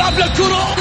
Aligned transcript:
يلعب 0.00 0.18
للكرة 0.18 0.76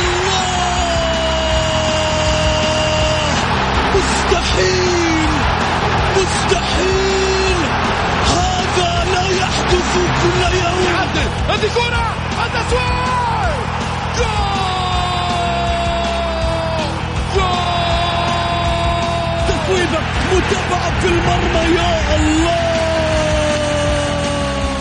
مستحيل! 3.96 5.30
مستحيل! 6.18 7.58
هذا 8.26 9.06
لا 9.14 9.28
يحدث 9.30 9.94
كل 10.24 10.58
يوم. 10.58 10.96
هذه 11.50 11.70
كرة! 11.76 12.06
التسويق 12.46 13.56
جول 14.18 14.30
جول! 17.36 17.60
تصويبة 19.48 20.00
متابعة 20.34 21.00
في 21.02 21.08
المرمى 21.08 21.76
يا 21.76 22.16
الله! 22.16 22.69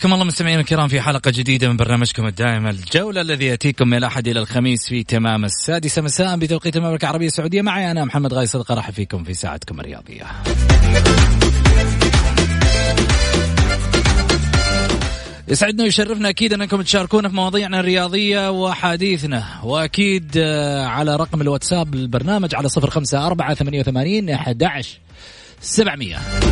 حياكم 0.00 0.14
الله 0.14 0.24
مستمعينا 0.24 0.60
الكرام 0.60 0.88
في 0.88 1.00
حلقة 1.00 1.30
جديدة 1.30 1.68
من 1.68 1.76
برنامجكم 1.76 2.26
الدائم 2.26 2.66
الجولة 2.66 3.20
الذي 3.20 3.46
يأتيكم 3.46 3.88
من 3.88 3.96
الأحد 3.96 4.28
إلى 4.28 4.40
الخميس 4.40 4.88
في 4.88 5.02
تمام 5.04 5.44
السادسة 5.44 6.02
مساء 6.02 6.36
بتوقيت 6.36 6.76
المملكة 6.76 7.04
العربية 7.04 7.26
السعودية. 7.26 7.62
معي 7.62 7.90
أنا 7.90 8.04
محمد 8.04 8.34
غاي 8.34 8.46
صدقة 8.46 8.74
راح 8.74 8.90
فيكم 8.90 9.24
في 9.24 9.34
ساعتكم 9.34 9.80
الرياضية. 9.80 10.26
يسعدنا 15.48 15.82
ويشرفنا 15.82 16.28
أكيد 16.28 16.52
أنكم 16.52 16.82
تشاركونا 16.82 17.28
في 17.28 17.34
مواضيعنا 17.34 17.80
الرياضية 17.80 18.50
وأحاديثنا. 18.50 19.44
وأكيد 19.64 20.32
آه، 20.36 20.86
على 20.86 21.16
رقم 21.16 21.40
الواتساب 21.40 21.94
البرنامج 21.94 22.54
على 22.54 22.68
054 22.68 23.54
88 23.54 24.30
11 24.30 24.98
700 25.60 26.49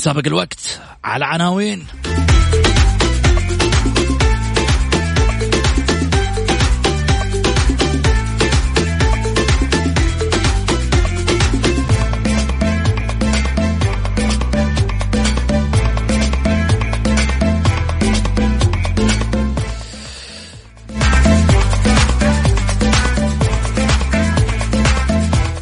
سابق 0.00 0.26
الوقت 0.26 0.80
على 1.04 1.24
عناوين. 1.24 1.86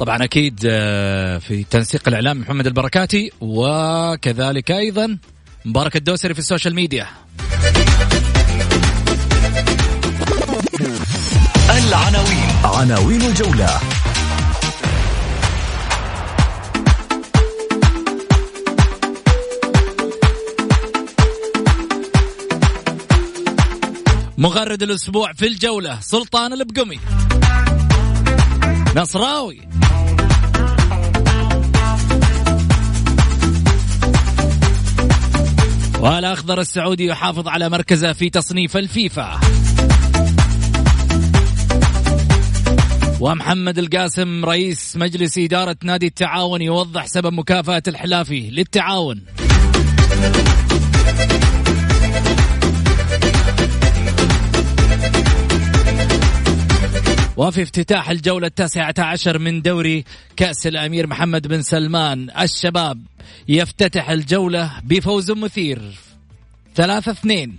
طبعا 0.09 0.25
أكيد 0.25 0.61
آه، 0.67 1.39
في 1.39 1.65
تنسيق 1.65 2.09
الإعلام 2.09 2.41
محمد 2.41 2.67
البركاتي 2.67 3.33
وكذلك 3.41 4.71
أيضا 4.71 5.19
مبارك 5.65 5.97
الدوسري 5.97 6.35
في 6.35 6.41
السوشيال 6.41 6.75
ميديا. 6.75 7.07
العناوين. 11.71 12.51
عناوين 12.65 13.23
الجولة. 13.23 13.81
مغرد 24.39 24.83
الأسبوع 24.83 25.33
في 25.33 25.47
الجولة 25.47 26.01
سلطان 26.01 26.53
البقمي. 26.53 26.99
نصراوي. 28.97 29.61
والأخضر 36.01 36.61
السعودي 36.61 37.07
يحافظ 37.07 37.49
على 37.49 37.69
مركزه 37.69 38.13
في 38.13 38.31
تصنيف 38.31 38.77
الفيفا. 38.77 39.41
ومحمد 43.21 43.79
القاسم 43.79 44.45
رئيس 44.45 44.97
مجلس 44.97 45.39
إدارة 45.39 45.77
نادي 45.85 46.07
التعاون 46.07 46.63
يوضح 46.63 47.07
سبب 47.07 47.33
مكافأة 47.33 47.83
الحلافي 47.89 48.51
للتعاون. 48.51 49.23
وفي 57.39 57.63
افتتاح 57.63 58.11
الجولة 58.11 58.47
التاسعة 58.47 58.95
عشر 58.99 59.39
من 59.39 59.63
دوري 59.63 60.05
كأس 60.37 60.67
الأمير 60.67 61.07
محمد 61.07 61.49
بن 61.49 61.63
سلمان 61.63 62.31
الشباب 62.41 63.03
يفتتح 63.49 64.11
الجولة 64.11 64.73
بفوز 64.85 65.31
مثير 65.31 65.81
ثلاثة 66.75 67.13
اثنين. 67.13 67.59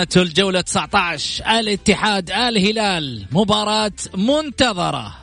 قمة 0.00 0.22
الجولة 0.22 0.60
19 0.60 1.44
الاتحاد 1.60 2.30
الهلال 2.30 3.26
مباراة 3.32 3.92
منتظرة. 4.16 5.14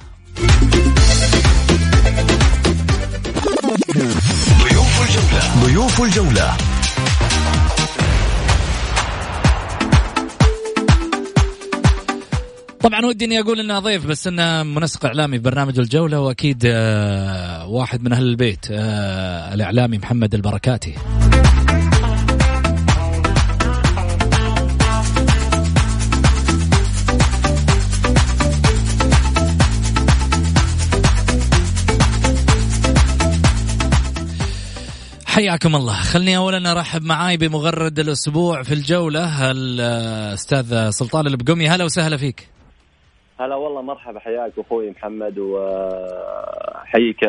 ضيوف 4.63 5.01
الجولة. 5.01 5.65
ضيوف 5.65 6.01
الجولة. 6.01 6.57
طبعا 12.79 13.05
ودي 13.05 13.25
إني 13.25 13.39
أقول 13.39 13.59
إنه 13.59 13.79
ضيف 13.79 14.05
بس 14.05 14.27
إنه 14.27 14.63
منسق 14.63 15.05
إعلامي 15.05 15.37
في 15.37 15.43
برنامج 15.43 15.79
الجولة 15.79 16.19
وأكيد 16.19 16.63
آه، 16.65 17.67
واحد 17.67 18.03
من 18.03 18.13
أهل 18.13 18.23
البيت 18.23 18.65
آه، 18.71 19.53
الإعلامي 19.53 19.97
محمد 19.97 20.33
البركاتي. 20.33 20.93
حياكم 35.37 35.75
الله. 35.75 35.93
خلني 35.93 36.37
اولا 36.37 36.71
أرحب 36.71 37.03
معاي 37.03 37.37
بمغرد 37.37 37.99
الأسبوع 37.99 38.63
في 38.63 38.73
الجولة 38.73 39.51
الاستاذ 39.51 40.89
سلطان 40.89 41.27
البقمي 41.27 41.67
هلا 41.67 41.83
وسهلا 41.83 42.17
فيك. 42.17 42.49
هلا 43.39 43.55
والله 43.55 43.81
مرحبا. 43.81 44.19
حياك 44.19 44.51
أخوي 44.57 44.89
محمد 44.89 45.39
وحييك 45.39 47.23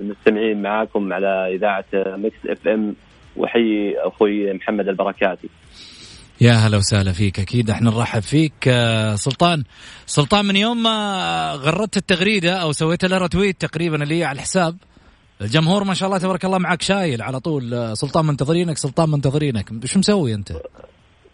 المستمعين 0.00 0.62
معاكم 0.62 1.12
على 1.12 1.56
إذاعة 1.56 1.84
مكس 1.94 2.36
إف 2.46 2.68
إم. 2.68 2.94
وحيي 3.36 3.98
أخوي 3.98 4.52
محمد 4.52 4.88
البركاتي. 4.88 5.48
يا 6.40 6.52
هلا 6.52 6.76
وسهلا 6.76 7.12
فيك. 7.12 7.40
أكيد 7.40 7.70
إحنا 7.70 7.90
نرحب 7.90 8.22
فيك 8.22 8.68
آه، 8.68 9.14
سلطان. 9.14 9.64
سلطان 10.06 10.44
من 10.44 10.56
يوم 10.56 10.82
ما 10.82 11.52
غردت 11.52 11.96
التغريدة 11.96 12.52
أو 12.52 12.72
سويت 12.72 13.04
لها 13.04 13.26
تويت 13.26 13.60
تقريبا 13.60 14.02
اللي 14.02 14.18
هي 14.20 14.24
على 14.24 14.36
الحساب 14.36 14.76
الجمهور 15.40 15.84
ما 15.84 15.94
شاء 15.94 16.06
الله 16.08 16.18
تبارك 16.18 16.44
الله 16.44 16.58
معك 16.58 16.82
شايل 16.82 17.22
على 17.22 17.40
طول. 17.40 17.74
آه، 17.74 17.94
سلطان 17.94 18.24
منتظرينك 18.26 18.78
سلطان 18.78 19.10
منتظرينك. 19.10 19.84
شو 19.84 19.98
مسوي 19.98 20.34
أنت؟ 20.34 20.52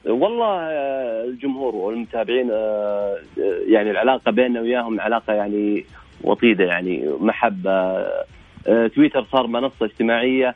والله 0.07 0.61
آه، 0.61 1.25
الجمهور 1.25 1.75
والمتابعين 1.75 2.51
يعني 3.69 3.91
العلاقة 3.91 4.31
بيننا 4.33 4.61
وياهم 4.61 5.01
علاقة 5.01 5.33
يعني 5.33 5.87
وطيدة 6.25 6.65
يعني. 6.65 7.09
محبة 7.21 8.07
تويتر 8.65 9.27
صار 9.33 9.47
منصة 9.47 9.87
اجتماعية 9.87 10.55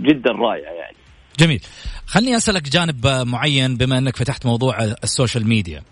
جدا 0.00 0.32
رائعة 0.32 0.72
يعني. 0.72 0.96
جميل. 1.38 1.60
خلني 2.06 2.36
أسألك 2.36 2.62
جانب 2.62 3.06
معين 3.06 3.76
بما 3.76 3.98
أنك 3.98 4.16
فتحت 4.16 4.46
موضوع 4.46 4.84
السوشيال 4.84 5.48
ميديا. 5.48 5.82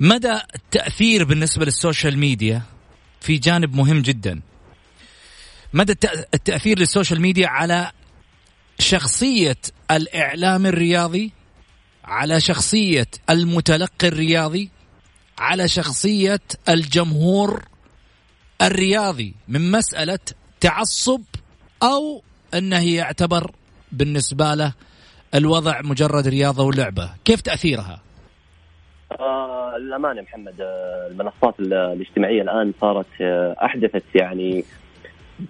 مدى 0.00 0.32
التأثير 0.54 1.24
بالنسبة 1.24 1.64
للسوشيال 1.64 2.18
ميديا 2.18 2.62
في 3.20 3.36
جانب 3.38 3.76
مهم 3.76 4.02
جدا؟ 4.02 4.40
مدى 5.72 5.92
التأثير 6.34 6.78
للسوشيال 6.78 7.20
ميديا 7.20 7.48
على 7.48 7.90
شخصية 8.78 9.56
الإعلام 9.90 10.66
الرياضي 10.66 11.32
على 12.04 12.40
شخصية 12.40 13.06
المتلقي 13.30 14.08
الرياضي 14.08 14.70
على 15.38 15.68
شخصية 15.68 16.40
الجمهور 16.68 17.62
الرياضي 18.62 19.34
من 19.48 19.70
مسألة 19.70 20.18
تعصب 20.60 21.22
أو 21.82 22.22
أنه 22.54 22.94
يعتبر 22.94 23.50
بالنسبة 23.92 24.54
له 24.54 24.72
الوضع 25.34 25.80
مجرد 25.82 26.28
رياضة 26.28 26.64
ولعبة. 26.64 27.10
كيف 27.24 27.40
تأثيرها؟ 27.40 28.00
آه 29.20 29.76
للأمانة 29.78 30.22
محمد 30.22 30.60
آه 30.60 31.08
المنصات 31.10 31.60
الاجتماعية 31.60 32.42
الآن 32.42 32.72
صارت 32.80 33.06
آه 33.20 33.56
أحدثت 33.64 34.04
يعني 34.14 34.64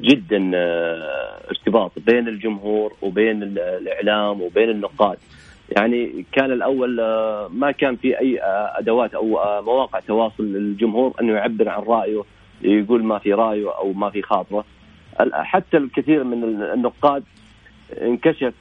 جدا 0.01 0.51
آه 0.55 1.41
ارتباط 1.51 1.93
بين 2.07 2.29
الجمهور 2.29 2.93
وبين 3.03 3.43
الإعلام 3.43 4.43
وبين 4.43 4.71
النقاد. 4.71 5.19
يعني 5.77 6.25
كان 6.33 6.53
الأول 6.53 7.01
آه 7.01 7.49
ما 7.53 7.71
كان 7.71 7.97
في 7.97 8.21
أي 8.21 8.43
آه 8.43 8.79
أدوات 8.79 9.15
أو 9.15 9.27
مواقع 9.63 10.01
تواصل 10.01 10.45
للجمهور 10.45 11.15
أنه 11.21 11.33
يعبر 11.33 11.69
عن 11.69 11.83
رأيه 11.83 12.23
يقول 12.63 13.05
ما 13.05 13.19
في 13.19 13.33
رأيه 13.33 13.79
أو 13.79 13.93
ما 13.93 14.11
في 14.11 14.23
خاطره. 14.23 14.65
حتى 15.33 15.77
الكثير 15.77 16.25
من 16.25 16.45
النقاد 16.63 17.25
انكشف 18.03 18.55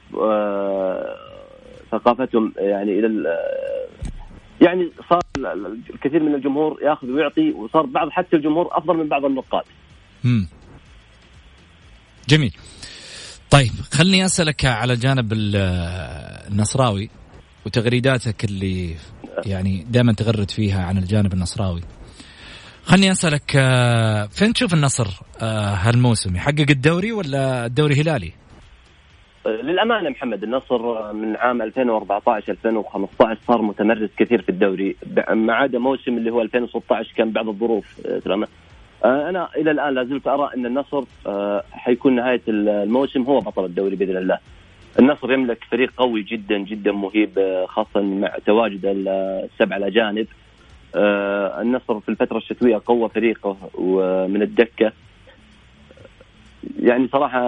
ثقافتهم 1.90 2.52
يعني 2.56 2.98
إلى 2.98 3.38
يعني 4.60 4.88
صار 5.08 5.20
الكثير 5.94 6.22
من 6.22 6.34
الجمهور 6.34 6.78
ياخذ 6.82 7.10
ويعطي 7.10 7.52
وصار 7.52 7.86
بعض 7.86 8.10
حتى 8.10 8.36
الجمهور 8.36 8.68
أفضل 8.72 8.96
من 8.96 9.08
بعض 9.08 9.24
النقاد. 9.24 9.64
جميل. 12.30 12.52
طيب 13.50 13.70
خلني 13.92 14.24
أسألك 14.24 14.64
على 14.64 14.92
الجانب 14.92 15.32
النصراوي 15.32 17.10
وتغريداتك 17.66 18.44
اللي 18.44 18.94
يعني 19.46 19.86
دائما 19.90 20.12
تغرد 20.12 20.50
فيها 20.50 20.84
عن 20.84 20.98
الجانب 20.98 21.32
النصراوي. 21.32 21.80
خلني 22.84 23.10
أسألك 23.10 23.56
آه، 23.56 24.26
فين 24.26 24.52
تشوف 24.52 24.74
النصر 24.74 25.06
آه، 25.42 25.74
هالموسم 25.74 26.36
يحقق 26.36 26.70
الدوري 26.70 27.12
ولا 27.12 27.66
الدوري 27.66 28.00
هلالي؟ 28.00 28.32
للأمانة 29.46 30.10
محمد 30.10 30.42
النصر 30.42 31.12
من 31.12 31.36
عام 31.36 31.62
2014 31.62 32.52
2015 32.52 33.40
صار 33.48 33.62
متمرس 33.62 34.10
كثير 34.16 34.42
في 34.42 34.48
الدوري 34.48 34.96
ما 35.30 35.54
عدا 35.54 35.78
موسم 35.78 36.18
اللي 36.18 36.30
هو 36.30 36.42
2016 36.42 37.12
كان 37.16 37.32
بعض 37.32 37.48
الظروف 37.48 38.06
آه، 38.06 38.18
أنا 39.04 39.48
إلى 39.56 39.70
الآن 39.70 39.94
لا 39.94 40.04
زلت 40.04 40.26
أرى 40.26 40.50
أن 40.56 40.66
النصر 40.66 41.04
آه، 41.26 41.64
حيكون 41.72 42.16
نهاية 42.16 42.42
الموسم 42.48 43.22
هو 43.22 43.40
بطل 43.40 43.64
الدوري 43.64 43.96
بإذن 43.96 44.16
الله. 44.16 44.38
النصر 44.98 45.32
يملك 45.32 45.64
فريق 45.70 45.92
قوي 45.96 46.22
جدا 46.22 46.58
جدا 46.58 46.92
مهيب 46.92 47.38
آه، 47.38 47.66
خاصة 47.66 48.00
مع 48.00 48.36
تواجد 48.46 48.80
السبع 48.84 49.76
الأجانب. 49.76 50.26
النصر 51.60 52.00
في 52.00 52.08
الفترة 52.08 52.38
الشتوية 52.38 52.82
قوى 52.86 53.08
فريقه 53.08 53.56
ومن 53.74 54.42
الدكة. 54.42 54.92
يعني 56.78 57.08
صراحة 57.08 57.40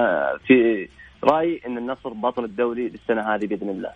في 0.46 0.88
رأيي 1.24 1.60
أن 1.66 1.78
النصر 1.78 2.08
بطل 2.08 2.44
الدوري 2.44 2.88
للسنه 2.88 3.34
هذه 3.34 3.46
بإذن 3.46 3.68
الله 3.68 3.90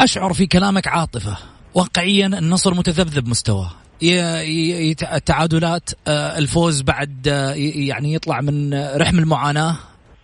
أشعر 0.00 0.32
في 0.32 0.46
كلامك 0.46 0.88
عاطفة 0.88 1.38
واقعيا 1.74 2.26
النصر 2.26 2.74
متذبذب 2.74 3.28
مستواه 3.28 3.70
التعادلات 4.02 5.90
آه، 6.08 6.38
الفوز 6.38 6.82
بعد 6.82 7.28
آه، 7.28 7.54
يعني 7.88 8.14
يطلع 8.14 8.40
من 8.40 8.74
رحم 8.74 9.18
المعاناة. 9.18 9.76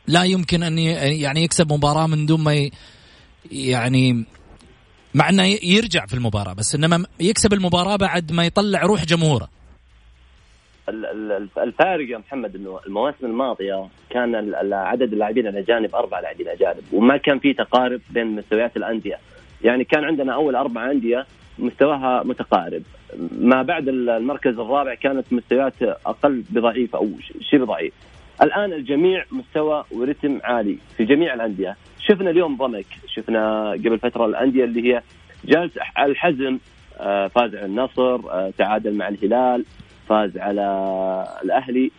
لا 0.09 0.25
يمكن 0.25 0.63
أن 0.63 0.79
يعني 0.79 1.43
يكسب 1.43 1.73
مباراة 1.73 2.07
من 2.07 2.27
دون 2.27 2.41
ما 2.41 2.71
يعني 3.53 4.25
مع 5.15 5.29
أنه 5.29 5.43
يرجع 5.63 6.07
في 6.07 6.15
المباراة 6.15 6.53
بس 6.53 6.75
إنما 6.75 7.07
يكسب 7.21 7.53
المباراة 7.53 7.97
بعد 7.97 8.33
ما 8.33 8.47
يطلع 8.47 8.83
روح 8.83 9.05
جمهوره. 9.05 9.49
الفارق 11.59 12.11
يا 12.11 12.19
محمد 12.19 12.57
إنه 12.57 12.81
المواسم 12.87 13.27
الماضية 13.27 13.89
كان 14.11 14.55
عدد 14.73 15.13
اللاعبين 15.13 15.47
الاجانب 15.47 15.95
أربع 15.95 16.21
لاعبين 16.21 16.49
اجانب 16.49 16.83
وما 16.93 17.17
كان 17.17 17.39
في 17.39 17.53
تقارب 17.53 18.01
بين 18.11 18.27
مستويات 18.27 18.77
الأندية. 18.77 19.19
يعني 19.65 19.85
كان 19.85 20.05
عندنا 20.05 20.35
أول 20.35 20.57
أربع 20.57 20.91
أندية 20.91 21.27
مستواها 21.59 22.23
متقارب. 22.25 22.83
ما 23.39 23.63
بعد 23.63 23.89
المركز 23.89 24.59
الرابع 24.59 24.95
كانت 24.95 25.33
مستويات 25.33 25.83
أقل 25.83 26.45
بضعيف 26.51 26.97
أو 26.97 27.09
شبه 27.41 27.65
ضعيف 27.65 27.93
الآن 28.43 28.73
الجميع 28.73 29.25
مستوى 29.33 29.85
ورتم 29.91 30.41
عالي 30.45 30.79
في 30.97 31.05
جميع 31.05 31.35
الأندية. 31.35 31.77
شفنا 31.99 32.31
اليوم 32.31 32.57
ضمك. 32.57 32.87
شفنا 33.07 33.71
قبل 33.71 33.99
فترة 33.99 34.27
الأندية 34.27 34.65
اللي 34.65 34.95
هي 34.95 35.03
جالس 35.45 35.73
الحزم. 35.99 36.59
آه، 37.01 37.27
فاز 37.27 37.55
على 37.55 37.67
النصر 37.67 38.15
آه، 38.15 38.53
تعادل 38.59 38.95
مع 38.95 39.09
الهلال 39.09 39.65
فاز 40.09 40.39
على 40.39 40.63
الأهلي. 41.45 41.91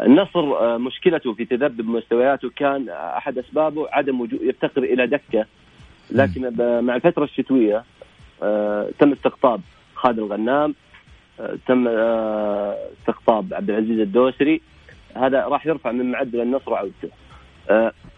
النصر 0.00 0.40
آه، 0.40 0.78
مشكلته 0.78 1.34
في 1.34 1.44
تذبذب 1.44 1.88
مستوياته 1.88 2.50
كان 2.56 2.88
أحد 2.88 3.38
أسبابه 3.38 3.88
عدم 3.92 4.20
وجود 4.20 4.42
يفتقر 4.42 4.82
إلى 4.82 5.06
دكة. 5.06 5.46
لكن 6.10 6.52
مع 6.84 6.96
الفترة 6.96 7.24
الشتوية 7.24 7.84
تم 8.98 9.12
استقطاب. 9.12 9.60
خالد 10.04 10.18
الغنام 10.18 10.74
آه، 11.40 11.58
تم 11.66 11.88
استقطاب 11.88 13.54
عبد 13.54 13.70
العزيز 13.70 13.98
الدوسري. 14.00 14.60
هذا 15.16 15.40
راح 15.40 15.66
يرفع 15.66 15.92
من 15.92 16.10
معدل 16.10 16.40
النصر 16.40 16.72
وعودته. 16.72 17.08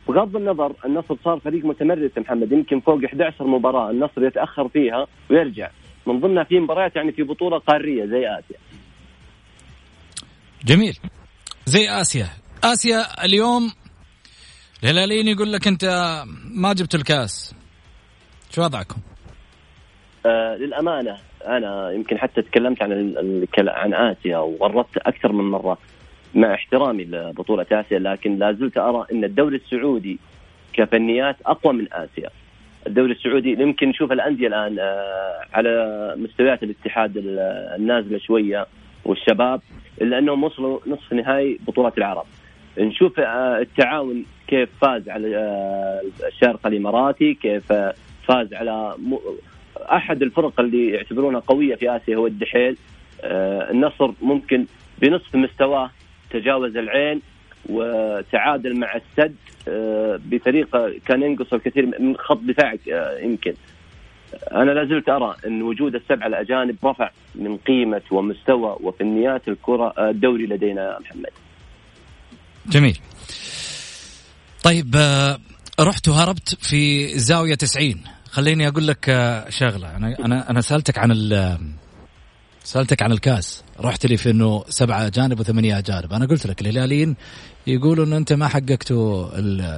بغض 0.09 0.37
النظر 0.37 0.73
النصر 0.85 1.17
صار 1.25 1.41
فريق 1.41 1.65
متمرس 1.65 2.11
محمد 2.19 2.53
يمكن 2.53 2.81
فوق 2.81 3.05
11 3.05 3.47
مباراة 3.47 3.91
النصر 3.91 4.27
يتأخر 4.27 4.69
فيها 4.69 5.07
ويرجع. 5.31 5.71
من 6.07 6.21
ضمنها 6.21 6.45
في 6.45 6.61
مباريات 6.61 6.97
يعني 6.97 7.13
في 7.13 7.23
بطولة 7.23 7.59
قارية 7.59 8.07
زي 8.07 8.27
آسيا. 8.27 8.59
جميل. 10.65 10.99
زي 11.67 11.89
آسيا. 11.91 12.27
آسيا 12.65 13.25
اليوم 13.25 13.73
الهلاليين 14.85 15.29
يقول 15.29 15.53
لك 15.53 15.67
أنت 15.69 15.85
ما 16.55 16.73
جبت 16.73 16.95
الكاس. 16.95 17.55
شو 18.51 18.63
وضعكم؟ 18.63 18.97
آه 20.27 20.57
للأمانة 20.57 21.19
أنا 21.47 21.91
يمكن 21.91 22.19
حتى 22.19 22.43
تكلمت 22.43 22.83
عن 22.83 23.47
عن 23.59 23.95
آسيا 23.95 24.39
وغردت 24.39 24.97
أكثر 24.97 25.33
من 25.33 25.45
مرة 25.45 25.79
مع 26.35 26.55
احترامي 26.55 27.05
لبطولة 27.05 27.67
آسيا 27.73 27.99
لكن 27.99 28.39
لا 28.39 28.53
زلت 28.53 28.79
أرى 28.79 29.07
إن 29.13 29.25
الدوري 29.25 29.57
السعودي 29.57 30.19
كفنيات 30.73 31.37
أقوى 31.47 31.73
من 31.73 31.87
آسيا. 31.93 32.31
الدوري 32.87 33.13
السعودي 33.13 33.53
يمكن 33.53 33.89
نشوف 33.89 34.13
الأندية 34.13 34.47
الآن 34.47 34.79
آه 34.79 35.41
على 35.55 36.15
مستويات 36.19 36.63
الاتحاد 36.63 37.13
النازلة 37.77 38.19
شوية 38.19 38.67
والشباب 39.05 39.61
إلا 40.03 40.19
أنهم 40.19 40.45
وصلوا 40.45 40.79
نصف 40.87 41.13
نهائي 41.13 41.59
بطولة 41.67 41.93
العرب. 41.99 42.25
نشوف 42.79 43.21
آه، 43.21 43.59
التعاون 43.59 44.25
كيف 44.49 44.69
فاز 44.81 45.09
على 45.09 45.27
الشارقه 46.27 46.69
الاماراتي، 46.69 47.35
كيف 47.35 47.73
فاز 48.29 48.55
على 48.55 48.95
أحد 49.83 50.23
الفرق 50.23 50.61
اللي 50.61 50.91
يعتبرونها 50.91 51.41
قوية 51.41 51.75
في 51.75 51.97
آسيا 51.97 52.17
هو 52.17 52.27
الدحيل. 52.27 52.77
آه، 53.21 53.71
النصر 53.71 54.13
ممكن 54.23 54.67
بنصف 54.99 55.37
مستواه 55.37 55.91
تجاوز 56.31 56.77
العين 56.77 57.21
وتعادل 57.69 58.79
مع 58.79 58.97
السد 58.97 59.37
آه، 59.69 60.21
بطريقه 60.25 60.95
كان 61.07 61.23
ينقص 61.23 61.53
الكثير 61.53 61.87
من 62.01 62.17
خط 62.17 62.39
دفاعك 62.43 62.89
آه، 62.89 63.19
يمكن 63.19 63.55
أنا 64.53 64.71
لا 64.71 64.85
زلت 64.85 65.09
أرى 65.09 65.37
إن 65.47 65.63
وجود 65.63 65.95
السبعة 65.95 66.27
الأجانب 66.27 66.77
رفع 66.85 67.11
من 67.35 67.57
قيمة 67.57 68.03
ومستوى 68.11 68.77
وفنيات 68.81 69.49
الكرة 69.49 69.95
الدوري 69.99 70.47
لدينا 70.47 70.99
محمد. 71.01 71.31
جميل. 72.67 72.99
طيب 74.65 74.95
رحت 75.81 76.09
وهربت 76.09 76.57
في 76.61 77.07
زاوية 77.19 77.55
90 77.55 78.16
خليني 78.37 78.69
أقول 78.69 78.87
لك 78.87 79.05
شغلة. 79.49 79.97
أنا 79.97 80.17
أنا 80.25 80.51
أنا 80.51 80.61
سألتك 80.61 80.99
عن 80.99 81.13
سألتك 82.59 83.03
عن 83.03 83.13
الكاس. 83.13 83.65
رحت 83.81 84.07
لي 84.07 84.17
في 84.17 84.31
إنه 84.31 84.65
سبعة 84.69 85.07
اجانب 85.07 85.41
وثمانية 85.41 85.79
اجانب 85.79 86.13
أنا 86.13 86.27
قلت 86.27 86.47
لك 86.47 86.61
الهلاليين 86.61 87.17
يقولوا 87.67 88.05
إنه 88.05 88.17
أنت 88.17 88.33
ما 88.33 88.49
حققتوا 88.49 89.29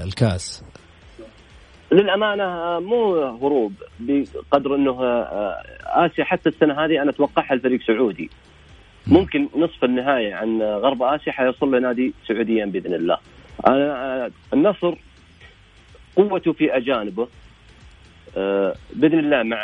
الكاس. 0.05 0.65
للأمانة 1.93 2.81
مو 2.81 3.15
هروب. 3.15 3.73
بقدر 4.01 4.75
إنه 4.75 5.03
آه، 5.03 5.63
آسيا 5.85 6.25
حتى 6.25 6.49
السنة 6.49 6.85
هذه 6.85 7.03
أنا 7.03 7.11
أتوقعها 7.11 7.55
الفريق 7.55 7.81
سعودي. 7.87 8.31
ممكن 9.07 9.49
نصف 9.57 9.85
النهائي 9.85 10.33
عن 10.33 10.63
غرب 10.63 11.03
آسيا 11.03 11.33
حيصل 11.33 11.75
لنادي 11.75 12.15
سعوديا 12.29 12.67
بإذن 12.67 12.95
الله. 12.95 13.19
آه، 13.67 14.31
النصر 14.53 14.95
قوته 16.17 16.53
في 16.53 16.77
أجانبه. 16.77 17.23
آه، 17.23 17.48
بإذن 18.95 19.19
الله 19.19 19.43
مع 19.43 19.59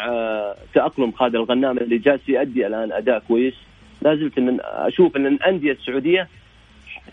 تأقلم 0.74 1.12
خالد 1.12 1.34
الغنام 1.34 1.78
اللي 1.78 1.98
جالس 1.98 2.28
يؤدي 2.28 2.66
الآن 2.66 2.92
أداء 2.92 3.18
كويس. 3.28 3.54
لا 4.02 4.16
زلت 4.16 4.38
إن 4.38 4.58
أشوف 4.62 5.16
إن 5.16 5.26
الأندية 5.26 5.72
السعودية 5.72 6.28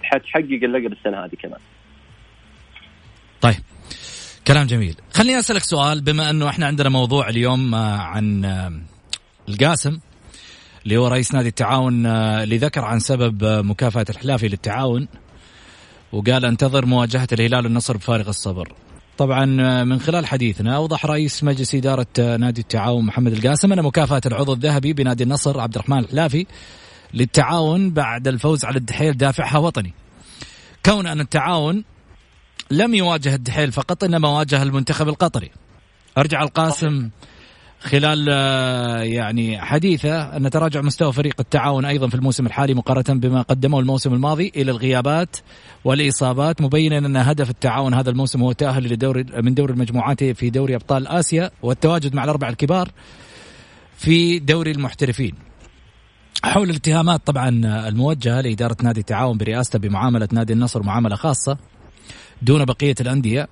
حتحقق 0.03 0.59
اللقب 0.63 0.91
السنة 0.91 1.25
هذه 1.25 1.35
كمان. 1.41 1.59
طيب. 3.41 3.55
كلام 4.47 4.67
جميل. 4.67 4.95
خليني 5.13 5.39
أسألك 5.39 5.63
سؤال. 5.63 6.01
بما 6.01 6.29
أنه 6.29 6.49
إحنا 6.49 6.65
عندنا 6.65 6.89
موضوع 6.89 7.29
اليوم 7.29 7.75
آه، 7.75 7.97
عن 7.97 8.45
آه، 8.45 8.71
القاسم 9.49 9.99
اللي 10.83 10.97
هو 10.97 11.07
رئيس 11.07 11.33
نادي 11.33 11.47
التعاون 11.47 12.05
اللي 12.05 12.57
ذكر 12.57 12.81
عن 12.81 12.99
سبب 12.99 13.43
مكافأة 13.43 14.05
الحلافي 14.09 14.47
للتعاون 14.47 15.07
وقال 16.11 16.45
أنتظر 16.45 16.85
مواجهة 16.85 17.27
الهلال 17.31 17.65
والنصر 17.65 17.97
بفارغ 17.97 18.29
الصبر. 18.29 18.73
طبعا 19.17 19.45
من 19.83 19.99
خلال 19.99 20.25
حديثنا 20.25 20.75
أوضح 20.75 21.05
رئيس 21.05 21.43
مجلس 21.43 21.75
إدارة 21.75 22.07
نادي 22.17 22.61
التعاون 22.61 23.05
محمد 23.05 23.31
القاسم 23.31 23.73
أن 23.73 23.81
مكافأة 23.81 24.21
العضو 24.25 24.53
الذهبي 24.53 24.93
بنادي 24.93 25.23
النصر 25.23 25.59
عبد 25.59 25.75
الرحمن 25.75 25.99
الحلافي 25.99 26.45
للتعاون 27.13 27.91
بعد 27.91 28.27
الفوز 28.27 28.65
على 28.65 28.77
الدحيل 28.77 29.17
دافعها 29.17 29.57
وطني. 29.57 29.93
كون 30.85 31.07
أن 31.07 31.19
التعاون 31.19 31.83
لم 32.71 32.93
يواجه 32.93 33.35
الدحيل 33.35 33.71
فقط 33.71 34.03
إنما 34.03 34.29
واجه 34.29 34.63
المنتخب 34.63 35.09
القطري. 35.09 35.51
أرجع 36.17 36.43
القاسم 36.43 37.09
خلال 37.81 38.27
آه، 38.29 39.01
يعني 39.01 39.61
حديثه 39.61 40.37
أن 40.37 40.49
تراجع 40.49 40.81
مستوى 40.81 41.13
فريق 41.13 41.35
التعاون 41.39 41.85
أيضا 41.85 42.07
في 42.07 42.15
الموسم 42.15 42.45
الحالي 42.45 42.73
مقارنة 42.73 43.19
بما 43.19 43.41
قدمه 43.41 43.79
الموسم 43.79 44.13
الماضي 44.13 44.51
إلى 44.55 44.71
الغيابات 44.71 45.35
والإصابات 45.85 46.61
مبينا 46.61 46.97
أن 46.97 47.17
هدف 47.17 47.49
التعاون 47.49 47.93
هذا 47.93 48.09
الموسم 48.09 48.41
هو 48.41 48.51
التأهل 48.51 48.93
لدوري 48.93 49.25
من 49.43 49.53
دوري 49.53 49.73
المجموعات 49.73 50.23
في 50.23 50.49
دوري 50.49 50.75
أبطال 50.75 51.07
آسيا 51.07 51.51
والتواجد 51.61 52.15
مع 52.15 52.23
الاربع 52.23 52.49
الكبار 52.49 52.91
في 53.97 54.39
دوري 54.39 54.71
المحترفين. 54.71 55.35
حول 56.43 56.69
الاتهامات 56.69 57.27
طبعا 57.27 57.49
الموجهة 57.87 58.41
لإدارة 58.41 58.77
نادي 58.83 58.99
التعاون 58.99 59.37
برئاسته 59.37 59.79
بمعاملة 59.79 60.27
نادي 60.31 60.53
النصر 60.53 60.83
معاملة 60.83 61.15
خاصة 61.15 61.57
دون 62.41 62.65
بقية 62.65 62.95
الأندية 63.01 63.41
آه، 63.41 63.47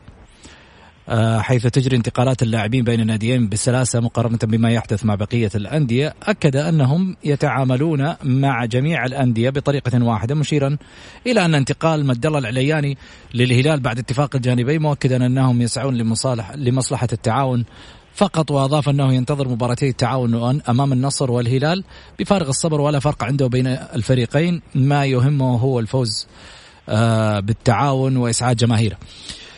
حيث 1.39 1.68
تجري 1.68 1.98
انتقالات 1.98 2.44
اللاعبين 2.44 2.84
بين 2.84 3.01
الناديين 3.01 3.50
بسلاسة 3.50 4.00
مقارنة 4.00 4.39
بما 4.44 4.72
يحدث 4.72 5.06
مع 5.06 5.16
بقية 5.16 5.50
الأندية 5.56 6.13
أكد 6.24 6.56
أنهم 6.56 7.16
يتعاملون 7.24 8.13
مع 8.24 8.66
جميع 8.66 9.06
الأندية 9.06 9.50
بطريقة 9.50 10.04
واحدة 10.04 10.36
مشيرا 10.36 10.78
إلى 11.28 11.46
أن 11.46 11.56
انتقال 11.56 12.06
مد 12.06 12.25
الله 12.25 12.39
العلياني 12.39 12.98
للهلال 13.34 13.80
بعد 13.80 14.00
اتفاق 14.00 14.36
الجانبين 14.36 14.82
مؤكدا 14.82 15.25
أنهم 15.25 15.62
يسعون 15.62 15.96
لمصالح 15.98 16.51
لمصلحة 16.56 17.08
التعاون 17.13 17.66
فقط 18.16 18.51
وأضاف 18.51 18.89
أنه 18.89 19.13
ينتظر 19.13 19.48
مباراتي 19.48 19.89
التعاون 19.89 20.62
أمام 20.70 20.94
النصر 20.94 21.32
والهلال 21.32 21.84
بفارغ 22.20 22.50
الصبر 22.50 22.82
ولا 22.82 23.00
فرق 23.00 23.24
عنده 23.24 23.48
بين 23.48 23.68
الفريقين 23.68 24.62
ما 24.75 25.06
يهمه 25.06 25.58
هو 25.58 25.80
الفوز 25.80 26.28
آه، 26.89 27.39
بالتعاون 27.39 28.18
وإسعاد 28.18 28.56
جماهيره. 28.56 28.98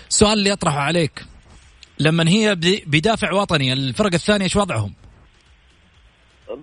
السؤال 0.09 0.39
اللي 0.39 0.53
اطرحه 0.53 0.79
عليك 0.79 1.30
لما 2.01 2.29
هي 2.29 2.55
بدافع 2.87 3.33
وطني 3.33 3.73
الفرق 3.73 4.13
الثانية 4.13 4.43
إيش 4.43 4.55
وضعهم؟ 4.55 4.93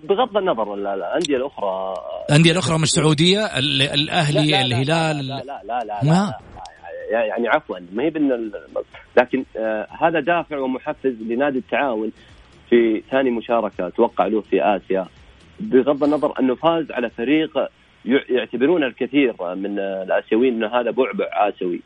بغض 0.03 0.37
النظر 0.37 0.73
الأندية 0.73 1.37
الأخرى. 1.37 1.93
الأندية 2.29 2.51
الأخرى 2.51 2.79
مش 2.79 2.89
سعودية 2.89 3.45
الأهلي 3.93 4.51
لا 4.51 4.57
لا 4.57 4.65
الهلال 4.65 5.27
لا 5.27 5.33
لا 5.33 5.43
لا 5.43 5.61
لا, 5.63 5.83
لا, 5.83 5.99
لا, 6.03 6.09
لا 6.09 6.39
يعني 7.11 7.47
عفوا 7.47 7.79
ما 7.93 8.03
هي 8.03 8.09
بان 8.09 8.51
لكن 9.17 9.45
آه 9.57 9.87
هذا 10.01 10.19
دافع 10.19 10.57
ومحفز 10.57 11.15
لنادي 11.21 11.57
التعاون 11.57 12.11
في 12.69 13.03
ثاني 13.11 13.29
مشاركة 13.29 13.87
أتوقع 13.87 14.27
له 14.27 14.41
في 14.41 14.61
آسيا. 14.61 15.07
بغض 15.59 16.03
النظر 16.03 16.39
أنه 16.39 16.55
فاز 16.55 16.91
على 16.91 17.09
فريق 17.09 17.51
يعتبرون 18.29 18.83
الكثير 18.83 19.55
من 19.55 19.79
الآسيويين 19.79 20.53
إنه 20.53 20.67
هذا 20.67 20.91
بعبع 20.91 21.25
آسيوي. 21.33 21.81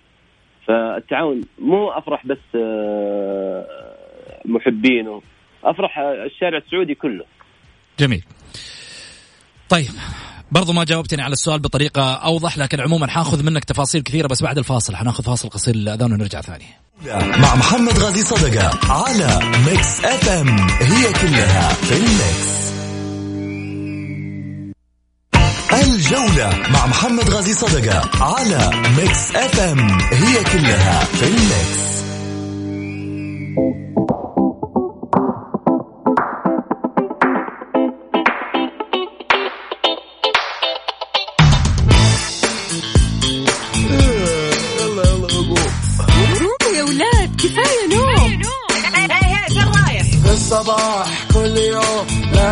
فالتعاون 0.67 1.41
مو 1.60 1.89
أفرح 1.89 2.27
بس 2.27 2.38
آه، 2.55 3.65
محبينه 4.46 5.22
أفرح 5.63 6.00
الشارع 6.00 6.58
السعودي 6.58 6.96
كله. 6.96 7.25
جميل. 8.00 8.24
طيب 9.70 9.89
برضو 10.51 10.74
ما 10.74 10.84
جاوبتني 10.84 11.22
على 11.22 11.34
السؤال 11.34 11.60
بطريقة 11.60 12.13
أوضح 12.13 12.58
لكن 12.58 12.79
عموما 12.79 13.08
حاخذ 13.08 13.46
منك 13.46 13.63
تفاصيل 13.63 14.01
كثيرة 14.03 14.27
بس 14.27 14.43
بعد 14.43 14.58
الفاصل 14.58 14.96
حناخذ 14.96 15.24
فاصل 15.24 15.50
قصير 15.50 15.75
للأذان 15.75 16.13
ونرجع 16.13 16.41
ثاني. 16.41 16.65
مع 17.41 17.55
محمد 17.55 18.00
غازي 18.00 18.22
صدقة 18.22 18.93
على 18.93 19.39
ميكس 19.67 20.05
اف 20.05 20.29
ام 20.29 20.48
هي 20.82 21.13
كلها 21.13 21.70
في 21.70 21.98
الميكس 21.98 22.82
الجولة 25.82 26.50
مع 26.74 26.86
محمد 26.86 27.30
غازي 27.30 27.53
صدقة 27.53 28.24
على 28.24 28.72
ميكس 28.98 29.36
اف 29.36 29.60
ام 29.60 29.80
هي 30.01 30.44
كلها 30.44 31.03
في 31.06 31.27
الميكس 31.27 31.84
يا 46.75 46.84
ولاد 46.84 47.36
كفاية 47.36 47.88
نوم. 47.98 48.42
الصباح 50.34 51.27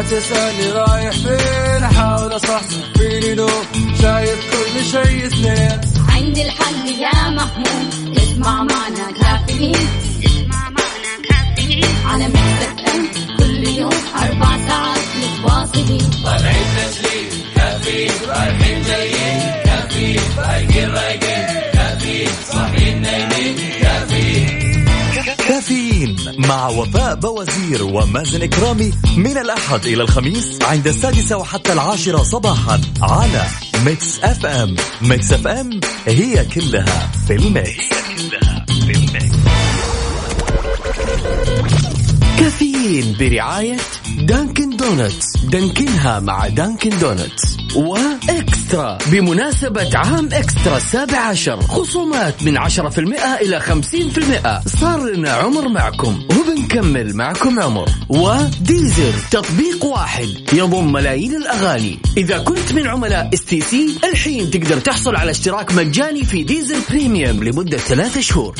تسألني 0.01 0.71
رايح 0.71 1.11
فين؟ 1.11 1.83
أحاول 1.83 2.35
أصحصح 2.35 2.93
فيني 2.97 3.35
لو 3.35 3.49
شايف 4.01 4.39
كل 4.51 4.85
شيء 4.85 5.29
سنين 5.29 5.81
عندي 6.09 6.45
الحل 6.45 6.87
يا 6.87 7.29
محمود. 7.29 8.17
اسمع 8.17 8.63
معنا 8.63 9.11
كافيين. 9.21 9.87
اسمع 10.25 10.69
معنا 10.69 11.13
كافيين. 11.29 11.85
على 12.05 12.27
مكتب 12.27 13.37
كل 13.37 13.67
يوم. 13.67 14.10
مع 26.51 26.67
وفاء 26.67 27.15
بوازير 27.15 27.83
ومازن 27.83 28.41
إكرامي 28.41 28.93
من 29.17 29.37
الأحد 29.37 29.85
إلى 29.85 30.03
الخميس 30.03 30.59
عند 30.61 30.87
السادسه 30.87 31.37
وحتى 31.37 31.73
العاشره 31.73 32.23
صباحا 32.23 32.81
على 33.01 33.45
ميكس 33.85 34.19
أف 34.19 34.45
أم. 34.45 34.75
ميكس 35.01 35.33
أف 35.33 35.47
أم 35.47 35.79
هي 36.07 36.45
كلها 36.45 37.11
في 37.27 37.35
الميكس. 37.35 37.89
كلها 38.17 38.65
في 38.67 38.91
الميكس. 38.91 39.37
كافيين 42.39 43.15
برعاية 43.19 43.77
دانكن 44.19 44.69
دونتس. 44.69 45.37
دانكنها 45.37 46.19
مع 46.19 46.47
دانكن 46.47 46.99
دونتس. 46.99 47.57
وإكسترا 48.73 48.97
بمناسبة 49.11 49.97
عام 49.97 50.29
إكسترا 50.33 50.77
السابع 50.77 51.17
عشر 51.17 51.61
خصومات 51.61 52.43
من 52.43 52.57
عشرة 52.57 52.89
في 52.89 52.97
المئة 52.97 53.35
إلى 53.35 53.59
خمسين 53.59 54.09
في 54.09 54.17
المئة. 54.17 54.61
صار 54.79 55.09
لنا 55.09 55.31
عمر 55.31 55.67
معكم. 55.67 56.19
وبنكمل 56.29 56.61
نكمل 56.63 57.15
معكم 57.15 57.59
عمر. 57.59 57.89
وديزر 58.09 59.13
تطبيق 59.31 59.85
واحد. 59.85 60.27
يضم 60.53 60.91
ملايين 60.91 61.35
الأغاني. 61.35 61.99
إذا 62.17 62.37
كنت 62.37 62.73
من 62.73 62.87
عملاء 62.87 63.29
اس 63.33 63.45
تي 63.45 63.61
سي 63.61 63.97
الحين 64.03 64.51
تقدر 64.51 64.79
تحصل 64.79 65.15
على 65.15 65.31
اشتراك 65.31 65.73
مجاني 65.73 66.23
في 66.23 66.43
ديزر 66.43 66.77
premium 66.89 67.43
لمدة 67.43 67.77
ثلاثة 67.77 68.21
شهور. 68.21 68.55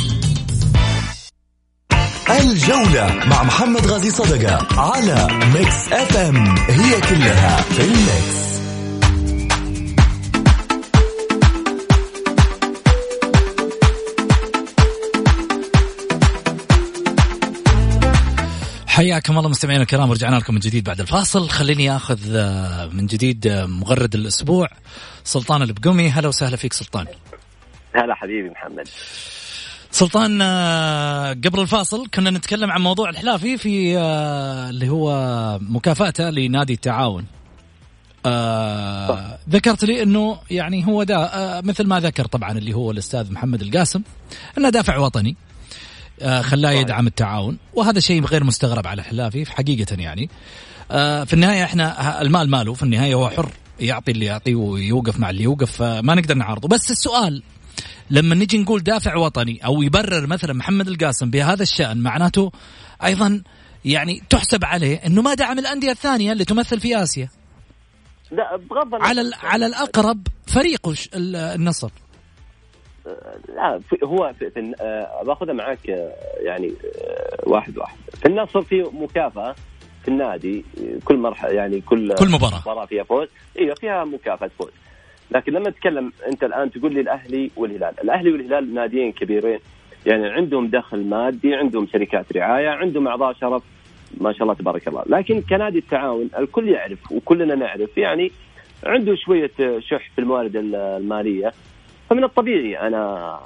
الجولة 2.30 3.16
مع 3.26 3.44
محمد 3.44 3.88
غازي 3.88 4.12
صدقة 4.12 4.68
على 4.80 5.28
ميكس 5.54 5.92
اف 5.92 6.18
ام 6.18 6.56
هي 6.58 7.02
كلها 7.02 7.62
في 7.62 7.82
الميكس. 7.82 8.51
حياكم 18.92 19.38
الله 19.38 19.50
مستمعينا 19.50 19.82
الكرام 19.82 20.10
ورجعنا 20.10 20.36
لكم 20.36 20.54
من 20.54 20.60
جديد 20.60 20.84
بعد 20.84 21.00
الفاصل. 21.00 21.50
خليني 21.50 21.96
آخذ 21.96 22.20
آه، 22.36 22.86
من 22.86 23.06
جديد 23.06 23.48
آه، 23.48 23.66
مغرد 23.66 24.16
الأسبوع. 24.16 24.68
سلطان 25.24 25.62
البقومي 25.62 26.10
هلا 26.10 26.28
وسهلا 26.28 26.56
فيك 26.56 26.74
سلطان. 26.74 27.06
هلا 27.96 28.16
حبيبي 28.16 28.50
محمد. 28.50 28.88
سلطان 29.92 30.42
آه، 30.42 31.34
قبل 31.34 31.60
الفاصل 31.60 32.08
كنا 32.08 32.30
نتكلم 32.30 32.72
عن 32.72 32.82
موضوع 32.82 33.10
الحلافي 33.10 33.58
في 33.58 33.98
اللي 34.70 34.90
هو 34.90 35.10
مكافأته 35.62 36.30
لنادي 36.30 36.74
التعاون. 36.74 37.26
آه 38.26 39.38
ذكرت 39.50 39.84
لي 39.86 40.04
إنه 40.04 40.40
يعني 40.52 40.88
هو 40.88 41.04
دا 41.04 41.18
آه 41.18 41.62
مثل 41.62 41.88
ما 41.88 42.00
ذكر 42.00 42.26
طبعا 42.26 42.52
اللي 42.52 42.74
هو 42.74 42.92
الأستاذ 42.92 43.32
محمد 43.32 43.62
القاسم 43.62 44.02
إنه 44.58 44.70
دافع 44.70 44.98
وطني. 44.98 45.36
خلاه 46.42 46.72
يدعم 46.72 47.08
التعاون. 47.08 47.58
وهذا 47.74 48.00
شيء 48.00 48.26
غير 48.26 48.44
مستغرب 48.44 48.88
على 48.88 49.04
حلافي 49.04 49.46
في 49.46 49.52
حقيقة 49.52 49.96
يعني. 50.02 50.30
آه 50.92 51.24
في 51.24 51.34
النهاية 51.34 51.64
إحنا 51.64 52.22
المال 52.22 52.50
ماله؟ 52.50 52.74
في 52.74 52.84
النهاية 52.84 53.14
هو 53.14 53.30
حر 53.30 53.50
يعطي 53.80 54.12
اللي 54.12 54.26
يعطيه 54.26 54.56
ويوقف 54.56 55.20
مع 55.20 55.30
اللي 55.30 55.44
يوقف 55.44 55.72
فما 55.72 56.16
نقدر 56.16 56.34
نعارضه. 56.36 56.68
بس 56.68 56.92
السؤال 56.92 57.44
لما 58.10 58.36
نجي 58.36 58.58
نقول 58.58 58.84
دافع 58.84 59.16
وطني 59.16 59.66
أو 59.66 59.82
يبرر 59.82 60.28
مثلا 60.28 60.54
محمد 60.54 60.88
القاسم 60.88 61.30
بهذا 61.30 61.64
الشأن 61.64 61.98
معناته 61.98 62.52
أيضا 63.06 63.42
يعني 63.86 64.24
تحسب 64.30 64.66
عليه 64.66 64.96
إنه 64.96 65.22
ما 65.22 65.34
دعم 65.34 65.60
الأندية 65.60 65.92
الثانية 65.92 66.32
اللي 66.32 66.46
تمثل 66.46 66.80
في 66.80 67.04
آسيا. 67.04 67.30
لا 68.32 68.58
بغض 68.70 68.94
النظر. 68.94 69.08
على 69.08 69.22
ال- 69.22 69.34
على 69.34 69.66
الأقرب 69.66 70.28
فريقه 70.48 70.96
النصر. 71.16 71.90
لا 73.56 73.80
هو 74.04 74.34
في, 74.40 74.50
في 74.50 74.74
آه 74.82 75.24
باخذها 75.24 75.54
معك 75.54 75.90
آه 75.90 76.14
يعني 76.40 76.68
آه 76.68 77.50
واحد 77.50 77.78
واحد. 77.78 77.98
في 78.22 78.26
النصر 78.26 78.62
في 78.62 78.86
مكافأة 78.94 79.56
في 80.02 80.08
النادي 80.08 80.66
كل 81.06 81.18
مرحلة 81.18 81.52
يعني 81.52 81.82
كل 81.82 82.16
كل 82.16 82.30
مباراة. 82.30 82.60
مباراة 82.60 82.86
فيها 82.86 83.04
فوز. 83.04 83.28
إيوه 83.60 83.76
فيها 83.76 84.06
مكافأة 84.06 84.52
فوز. 84.60 84.72
لكن 85.32 85.54
لما 85.54 85.70
تتكلم 85.70 86.12
أنت 86.28 86.44
الآن 86.44 86.72
تقول 86.72 86.94
لي 86.94 87.02
الأهلي 87.02 87.52
والهلال. 87.56 87.94
الأهلي 88.04 88.32
والهلال 88.32 88.74
ناديين 88.74 89.12
كبيرين. 89.12 89.60
يعني 90.06 90.30
عندهم 90.30 90.68
دخل 90.68 91.06
مادي 91.06 91.56
عندهم 91.56 91.88
شركات 91.88 92.26
رعاية 92.38 92.70
عندهم 92.70 93.08
أعضاء 93.08 93.34
شرف. 93.34 93.64
ما 94.18 94.34
شاء 94.34 94.44
الله 94.44 94.54
تبارك 94.54 94.88
الله. 94.88 95.04
لكن 95.08 95.42
كنادي 95.42 95.78
التعاون 95.78 96.30
الكل 96.38 96.70
يعرف 96.70 97.12
وكلنا 97.12 97.56
نعرف 97.56 97.98
يعني 97.98 98.32
عنده 98.84 99.16
شوية 99.16 99.52
شح 99.80 100.10
في 100.16 100.20
الموارد 100.20 100.56
المالية. 100.56 101.54
فمن 102.12 102.24
الطبيعي 102.24 102.80
أنا 102.80 103.40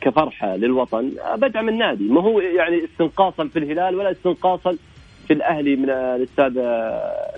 كفرحة 0.00 0.56
للوطن 0.56 1.12
بدعم 1.36 1.68
النادي 1.68 2.04
ما 2.04 2.20
هو 2.20 2.40
يعني 2.40 2.84
استنقاصا 2.84 3.48
في 3.48 3.58
الهلال 3.58 3.96
ولا 3.96 4.12
استنقاصا 4.12 4.76
في 5.26 5.32
الأهلي 5.32 5.76
من 5.76 5.90
الأستاذ 5.90 6.52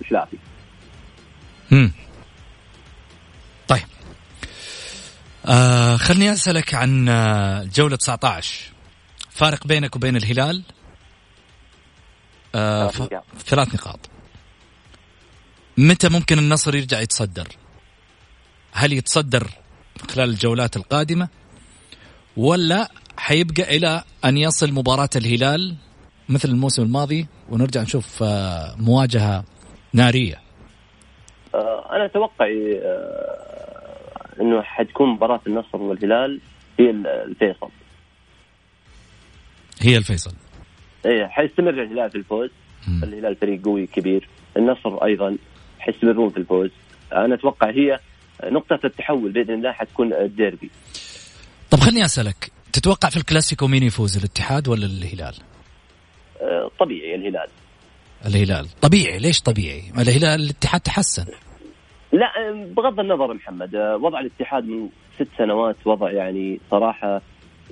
الحلافي 0.00 0.36
مم. 1.70 1.92
طيب. 3.68 3.82
آه 5.46 5.96
خلني 5.96 6.32
أسألك 6.32 6.74
عن 6.74 7.08
آه، 7.08 7.64
جولة 7.74 7.96
19 7.96 8.72
فارق 9.30 9.66
بينك 9.66 9.96
وبين 9.96 10.16
الهلال؟ 10.16 10.62
آه 12.54 12.88
ثلاث 12.88 13.08
ف... 13.08 13.12
نقاط. 13.12 13.24
ثلاث 13.38 13.74
نقاط. 13.74 14.10
متى 15.78 16.08
ممكن 16.08 16.38
النصر 16.38 16.74
يرجع 16.74 17.00
يتصدر؟ 17.00 17.48
هل 18.72 18.92
يتصدر 18.92 19.63
خلال 20.10 20.30
الجولات 20.30 20.76
القادمة 20.76 21.28
ولا 22.36 22.88
حيبقى 23.16 23.76
إلى 23.76 24.02
أن 24.24 24.36
يصل 24.36 24.72
مباراة 24.72 25.10
الهلال 25.16 25.74
مثل 26.28 26.48
الموسم 26.48 26.82
الماضي 26.82 27.26
ونرجع 27.50 27.82
نشوف 27.82 28.22
آه 28.22 28.74
مواجهة 28.78 29.44
نارية. 29.92 30.40
آه، 31.54 31.96
أنا 31.96 32.06
توقعي 32.06 32.78
آه، 32.78 34.40
إنه 34.40 34.62
حتكون 34.62 35.08
مباراة 35.08 35.40
النصر 35.46 35.76
والهلال 35.76 36.40
هي 36.78 36.90
الفيصل. 36.90 37.68
هي 39.80 39.96
الفيصل. 39.96 40.32
إيه 41.06 41.26
حيستمر 41.26 41.70
الهلال 41.70 42.10
في 42.10 42.18
الفوز. 42.18 42.50
الهلال 43.02 43.36
فريق 43.36 43.64
قوي 43.64 43.86
كبير. 43.86 44.28
النصر 44.56 45.04
أيضا 45.04 45.36
حيستمرون 45.78 46.30
في 46.30 46.36
الفوز. 46.36 46.70
أنا 47.12 47.34
أتوقع 47.34 47.70
هي 47.70 48.00
نقطة 48.44 48.78
التحول 48.84 49.32
بإذن 49.32 49.54
الله 49.54 49.72
حتكون 49.72 50.12
الديربي. 50.12 50.70
طب 51.70 51.78
خليني 51.78 52.04
أسألك 52.04 52.52
تتوقع 52.72 53.08
في 53.08 53.16
الكلاسيكو 53.16 53.66
مين 53.66 53.82
يفوز 53.82 54.16
الاتحاد 54.16 54.68
ولا 54.68 54.86
الهلال؟ 54.86 55.34
آه، 56.40 56.70
طبيعي 56.78 57.14
الهلال. 57.14 57.48
الهلال. 58.26 58.68
طبيعي 58.80 59.18
ليش 59.18 59.40
طبيعي؟ 59.40 59.82
الهلال 59.98 60.40
الاتحاد 60.40 60.80
تحسن. 60.80 61.24
لا 62.12 62.52
بغض 62.76 63.00
النظر 63.00 63.34
محمد 63.34 63.74
آه، 63.74 63.96
وضع 63.96 64.20
الاتحاد 64.20 64.64
من 64.64 64.88
ست 65.16 65.28
سنوات 65.38 65.76
وضع 65.84 66.10
يعني 66.10 66.60
صراحة 66.70 67.20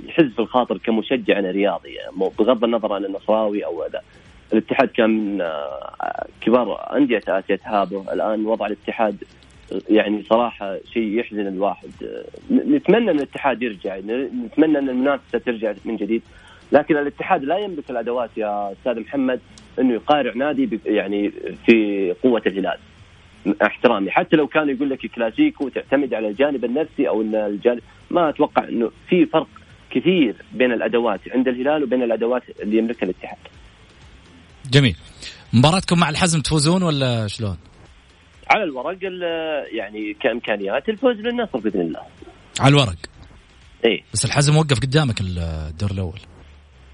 يحز 0.05 0.33
في 0.33 0.39
الخاطر 0.39 0.79
كمشجع 0.79 1.39
أنا 1.39 1.51
رياضي 1.51 1.89
يعني 1.89 2.13
بغض 2.39 2.65
النظر 2.65 2.93
عن 2.93 3.05
النصراوي 3.05 3.65
أو 3.65 3.85
لا. 3.93 4.03
الاتحاد 4.53 4.89
كان 4.89 5.11
من 5.11 5.41
آه، 5.41 6.27
كبار 6.41 6.97
أندية 6.97 7.23
آسيا 7.29 7.57
تهابه. 7.57 8.13
الآن 8.13 8.47
وضع 8.47 8.67
الاتحاد 8.67 9.25
يعني 9.89 10.23
صراحة 10.23 10.79
شيء 10.93 11.19
يحزن 11.19 11.47
الواحد. 11.47 11.91
نتمنى 12.51 13.11
أن 13.11 13.17
الاتحاد 13.17 13.63
يرجع 13.63 13.99
نتمنى 13.99 14.79
أن 14.79 14.89
المنافسة 14.89 15.39
ترجع 15.39 15.75
من 15.85 15.97
جديد. 15.97 16.23
لكن 16.73 16.97
الاتحاد 16.97 17.45
لا 17.45 17.59
يملك 17.59 17.91
الأدوات 17.91 18.31
يا 18.37 18.73
أستاذ 18.73 19.01
محمد 19.01 19.41
أنه 19.79 19.95
يقارع 19.95 20.33
نادي 20.35 20.81
يعني 20.87 21.33
في 21.67 22.15
قوة 22.23 22.43
الهلال. 22.47 22.79
احترامي. 23.63 24.11
حتى 24.11 24.37
لو 24.37 24.47
كان 24.47 24.69
يقول 24.69 24.91
لك 24.91 25.07
كلاسيكو 25.07 25.69
تعتمد 25.69 26.15
على 26.15 26.29
الجانب 26.29 26.65
النفسي 26.65 27.09
أو 27.09 27.23
إن 27.23 27.35
الجانب 27.35 27.81
ما 28.11 28.29
أتوقع 28.29 28.69
إنه 28.69 28.91
في 29.09 29.27
فرق 29.27 29.49
كثير 29.91 30.37
بين 30.53 30.73
الأدوات 30.73 31.21
عند 31.35 31.49
الهلال 31.49 31.83
وبين 31.83 32.03
الأدوات 32.03 32.43
اللي 32.63 32.79
يملكها 32.79 33.05
الاتحاد. 33.05 33.39
جميل. 34.71 34.97
مباراتكم 35.53 36.01
مع 36.01 36.11
الحزم 36.11 36.41
تفوزون 36.41 36.83
ولا 36.83 37.27
شلون؟ 37.27 37.57
على 38.53 38.65
الورق 38.65 38.99
ال- 39.03 39.77
يعني 39.77 40.15
كإمكانيات 40.15 40.89
الفوز 40.89 41.17
للنصر 41.17 41.59
بإذن 41.59 41.81
الله. 41.81 42.01
على 42.61 42.71
الورق؟ 42.75 42.97
إيه. 43.85 44.03
بس 44.13 44.25
الحزم 44.25 44.57
وقف 44.57 44.81
قدامك 44.81 45.21
الدور 45.21 45.91
الأول. 45.91 46.19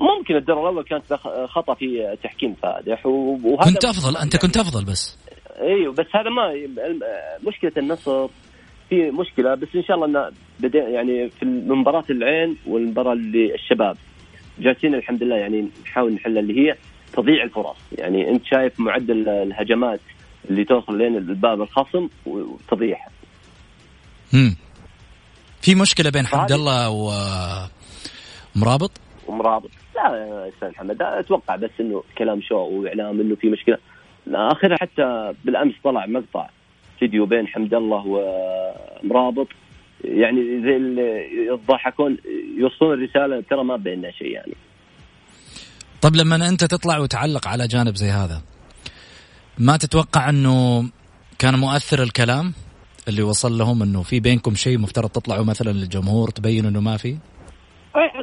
ممكن 0.01 0.37
الدور 0.37 0.61
الأول 0.61 0.85
كانت 0.85 1.13
خطأ 1.49 1.75
في 1.75 2.17
تحكيم 2.23 2.55
فادح 2.63 3.07
وهذا 3.07 3.71
كنت 3.73 3.85
أفضل 3.85 4.17
أنت 4.17 4.37
كنت 4.37 4.57
أفضل 4.57 4.85
بس. 4.85 5.19
أيوه 5.61 5.93
بس 5.93 6.07
هذا 6.15 6.31
ما 6.31 6.53
مشكلة 7.49 7.73
النصر 7.77 8.29
في 8.89 9.11
مشكلة 9.11 9.55
بس 9.55 9.69
إن 9.77 9.83
شاء 9.85 9.97
الله 9.97 10.07
انه 10.07 10.31
بدا 10.61 10.79
يعني 10.79 11.31
في 11.31 11.45
مباراه 11.45 12.05
العين 12.11 12.57
والمباراة 12.67 13.13
اللي 13.13 13.55
الشباب 13.55 13.97
جالسين 14.59 14.95
الحمد 14.95 15.23
لله 15.23 15.37
يعني 15.37 15.69
نحاول 15.85 16.13
نحل 16.13 16.39
اللي 16.39 16.61
هي 16.61 16.77
تضييع 17.13 17.43
الفرص. 17.45 17.77
يعني 17.99 18.31
أنت 18.31 18.45
شايف 18.45 18.81
معدل 18.81 19.29
الهجمات 19.29 20.01
اللي 20.51 20.65
توصل 20.65 20.99
لين 20.99 21.17
الباب 21.17 21.63
الخصم 21.63 22.09
وتضييعها 22.27 23.11
مم. 24.33 24.57
في 25.61 25.75
مشكلة 25.75 26.11
بين 26.11 26.27
حمد 26.27 26.53
الله 26.53 26.91
ومرابط 28.57 28.91
ومرابط. 29.27 29.71
لا 29.95 30.17
يا 30.17 30.49
أستاذ 30.49 30.69
محمد 30.69 31.03
أتوقع 31.03 31.57
بس 31.57 31.71
إنه 31.81 32.03
كلام 32.19 32.41
شو 32.43 32.57
وإعلام 32.57 33.21
إنه 33.21 33.35
في 33.35 33.49
مشكلة. 33.49 33.79
آخرها 34.29 34.77
حتى 34.81 35.35
بالأمس 35.45 35.75
طلع 35.85 36.07
مقطع 36.07 36.49
فيديو 36.99 37.27
بين 37.27 37.47
حمد 37.47 37.75
الله 37.75 38.05
ومرابط. 38.07 39.49
يعني 40.05 40.41
زي 40.41 40.77
اللي 40.77 41.29
يضحكون 41.47 42.17
يوصلون 42.59 42.95
الرسالة 42.95 43.41
ترى 43.51 43.65
ما 43.65 43.77
بيننا 43.77 44.11
شيء 44.11 44.31
يعني. 44.31 44.55
طب 46.03 46.17
لما 46.17 46.49
أنت 46.49 46.65
تطلع 46.65 46.99
وتعلق 46.99 47.49
على 47.49 47.67
جانب 47.67 47.95
زي 47.95 48.07
هذا 48.07 48.43
ما 49.59 49.77
تتوقع 49.77 50.29
أنه 50.29 50.85
كان 51.39 51.59
مؤثر 51.59 52.03
الكلام 52.03 52.53
اللي 53.09 53.23
وصل 53.23 53.59
لهم 53.59 53.83
أنه 53.83 54.03
في 54.03 54.21
بينكم 54.21 54.55
شيء 54.55 54.79
مفترض 54.79 55.09
تطلعوا 55.09 55.45
مثلا 55.45 55.71
للجمهور 55.71 56.31
تبين 56.31 56.67
أنه 56.67 56.81
ما 56.81 56.97
في؟ 56.97 57.17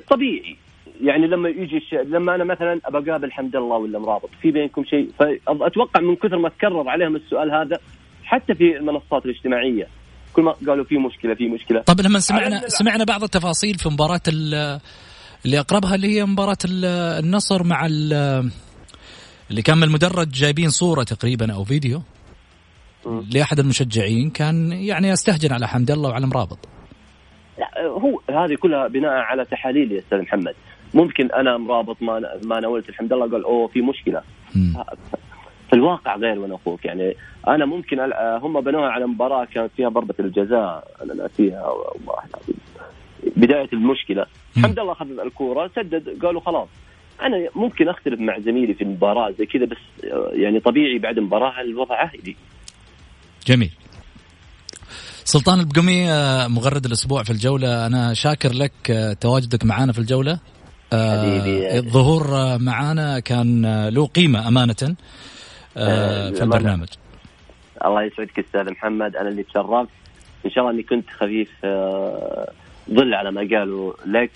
طبيعي. 0.09 0.57
يعني 1.01 1.27
لما 1.27 1.49
يجي 1.49 1.77
الش... 1.77 1.93
لما 1.93 2.35
أنا 2.35 2.43
مثلا 2.43 2.79
ابى 2.85 3.11
أقابل 3.11 3.31
حمد 3.31 3.55
الله 3.55 3.77
ولا 3.77 3.99
مرابط 3.99 4.29
في 4.41 4.51
بينكم 4.51 4.83
شيء؟ 4.83 5.09
فأتوقع 5.19 6.01
من 6.01 6.15
كثر 6.15 6.37
ما 6.37 6.49
تكرر 6.49 6.89
عليهم 6.89 7.15
السؤال 7.15 7.51
هذا 7.51 7.77
حتى 8.23 8.55
في 8.55 8.77
المنصات 8.77 9.25
الاجتماعية 9.25 9.87
كل 10.33 10.41
ما 10.41 10.51
قالوا 10.67 10.85
في 10.85 10.97
مشكلة 10.97 11.35
في 11.35 11.47
مشكلة. 11.47 11.81
طب 11.81 12.01
لما 12.01 12.19
سمعنا 12.19 12.67
سمعنا 12.67 13.03
بعض 13.03 13.23
التفاصيل 13.23 13.75
في 13.75 13.89
مباراة 13.89 14.21
اللي 14.27 15.59
أقربها 15.59 15.95
اللي 15.95 16.15
هي 16.17 16.25
مباراة 16.25 16.57
النصر 16.65 17.63
مع 17.63 17.85
اللي 19.49 19.62
كان 19.62 19.77
من 19.77 19.84
المدرج 19.84 20.27
جايبين 20.27 20.69
صورة 20.69 21.03
تقريبا 21.03 21.53
أو 21.53 21.63
فيديو 21.63 22.01
لأحد 23.34 23.60
المشجعين 23.60 24.29
كان 24.29 24.71
يعني 24.71 25.08
يستهجن 25.08 25.53
على 25.53 25.67
حمد 25.67 25.91
الله 25.91 26.10
وعلى 26.10 26.27
مرابط 26.27 26.60
لا 27.60 27.81
هو 27.88 28.21
هذه 28.29 28.55
كلها 28.55 28.88
بناء 28.88 29.12
على 29.12 29.45
تحاليل 29.45 29.91
يا 29.91 29.99
أستاذ 29.99 30.21
محمد. 30.21 30.55
ممكن 30.93 31.31
أنا 31.31 31.58
مرابط 31.58 32.01
ما 32.01 32.21
ما 32.43 32.60
نولت 32.60 32.89
الحمد 32.89 33.13
لله 33.13 33.31
قال 33.31 33.43
أوه 33.43 33.67
في 33.67 33.81
مشكلة. 33.81 34.21
في 35.69 35.73
الواقع 35.73 36.15
غير 36.15 36.39
وأنا 36.39 36.55
أخوك 36.55 36.86
يعني 36.86 37.15
أنا 37.47 37.65
ممكن 37.65 37.97
هم 38.41 38.62
بنوها 38.62 38.89
على 38.89 39.05
مباراة 39.05 39.45
كانت 39.45 39.71
فيها 39.77 39.89
ضربة 39.89 40.15
الجزاء 40.19 40.88
أنا 41.01 41.13
ناسيها 41.13 41.73
بداية 43.38 43.69
المشكلة. 43.73 44.25
الحمد 44.58 44.79
لله 44.79 44.91
اخذ 44.91 45.19
الكورة 45.19 45.71
سدد 45.75 46.25
قالوا 46.25 46.41
خلاص. 46.41 46.67
أنا 47.21 47.49
ممكن 47.56 47.89
أختلف 47.89 48.19
مع 48.19 48.39
زميلي 48.39 48.73
في 48.73 48.84
المباراه 48.84 49.32
زي 49.39 49.45
كذا 49.45 49.65
بس 49.65 49.78
يعني 50.34 50.60
طبيعي 50.60 50.99
بعد 50.99 51.19
مباراة 51.19 51.62
الوضع 51.62 51.95
عادي. 51.95 52.38
جميل. 53.47 53.71
سلطان 55.23 55.60
البقمي 55.60 56.12
آه، 56.12 56.47
مغرد 56.47 56.86
الأسبوع 56.86 57.23
في 57.23 57.30
الجولة. 57.30 57.86
أنا 57.86 58.13
شاكر 58.13 58.54
لك 58.54 58.91
آه، 58.91 59.13
تواجدك 59.13 59.65
معنا 59.65 59.93
في 59.93 59.99
الجولة. 59.99 60.39
حبيبي 60.93 61.78
الظهور 61.78 62.58
معنا 62.58 63.19
كان 63.19 63.88
له 63.88 64.08
قيمة 64.08 64.47
أمانة 64.47 64.95
في 66.34 66.43
البرنامج. 66.43 66.88
الله 67.86 68.04
يسعدك 68.04 68.39
أستاذ 68.39 68.71
محمد 68.71 69.15
أنا 69.15 69.30
اللي 69.30 69.43
تشرفت. 69.43 69.89
إن 70.45 70.51
شاء 70.51 70.63
الله 70.63 70.73
إني 70.73 70.84
كنت 70.84 71.10
خفيف 71.10 71.49
ظل 72.89 73.13
على 73.13 73.31
ما 73.31 73.41
قالوا 73.41 73.93
لك 74.05 74.31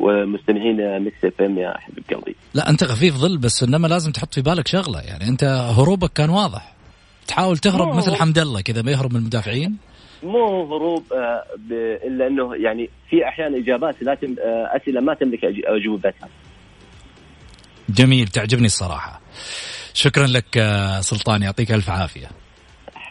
والمستمعين 0.00 0.98
ميكس 1.00 1.24
إف 1.24 1.40
إم 1.40 1.58
يا 1.58 1.74
حبيب 1.78 2.04
قلبي 2.10 2.36
لا 2.54 2.70
أنت 2.70 2.84
خفيف 2.84 3.14
ظل 3.16 3.38
بس 3.38 3.62
إنما 3.62 3.88
لازم 3.88 4.12
تحط 4.12 4.34
في 4.34 4.42
بالك 4.42 4.68
شغلة. 4.68 5.00
يعني 5.00 5.28
أنت 5.28 5.44
هروبك 5.44 6.12
كان 6.12 6.30
واضح. 6.30 6.74
تحاول 7.26 7.58
تهرب 7.58 7.94
مثل 7.94 8.14
حمد 8.14 8.38
الله 8.38 8.60
كذا 8.60 8.82
ما 8.82 8.90
يهرب 8.90 9.12
من 9.12 9.20
المدافعين. 9.20 9.76
مو 10.22 10.64
هروب 10.76 11.12
آه 11.12 11.44
إلا 12.06 12.26
إنه 12.26 12.54
يعني 12.54 12.90
في 13.10 13.28
أحيانا 13.28 13.58
إجابات 13.58 14.02
لا 14.02 14.14
تم 14.14 14.34
آه 14.40 14.76
أسئلة 14.76 15.00
ما 15.00 15.14
تملك 15.14 15.40
اجوبتها 15.44 16.28
جميل 17.88 18.28
تعجبني 18.28 18.66
الصراحة. 18.66 19.20
شكرا 19.94 20.26
لك 20.26 20.58
آه 20.58 21.00
سلطان 21.00 21.42
يعطيك 21.42 21.72
ألف 21.72 21.90
عافية. 21.90 22.43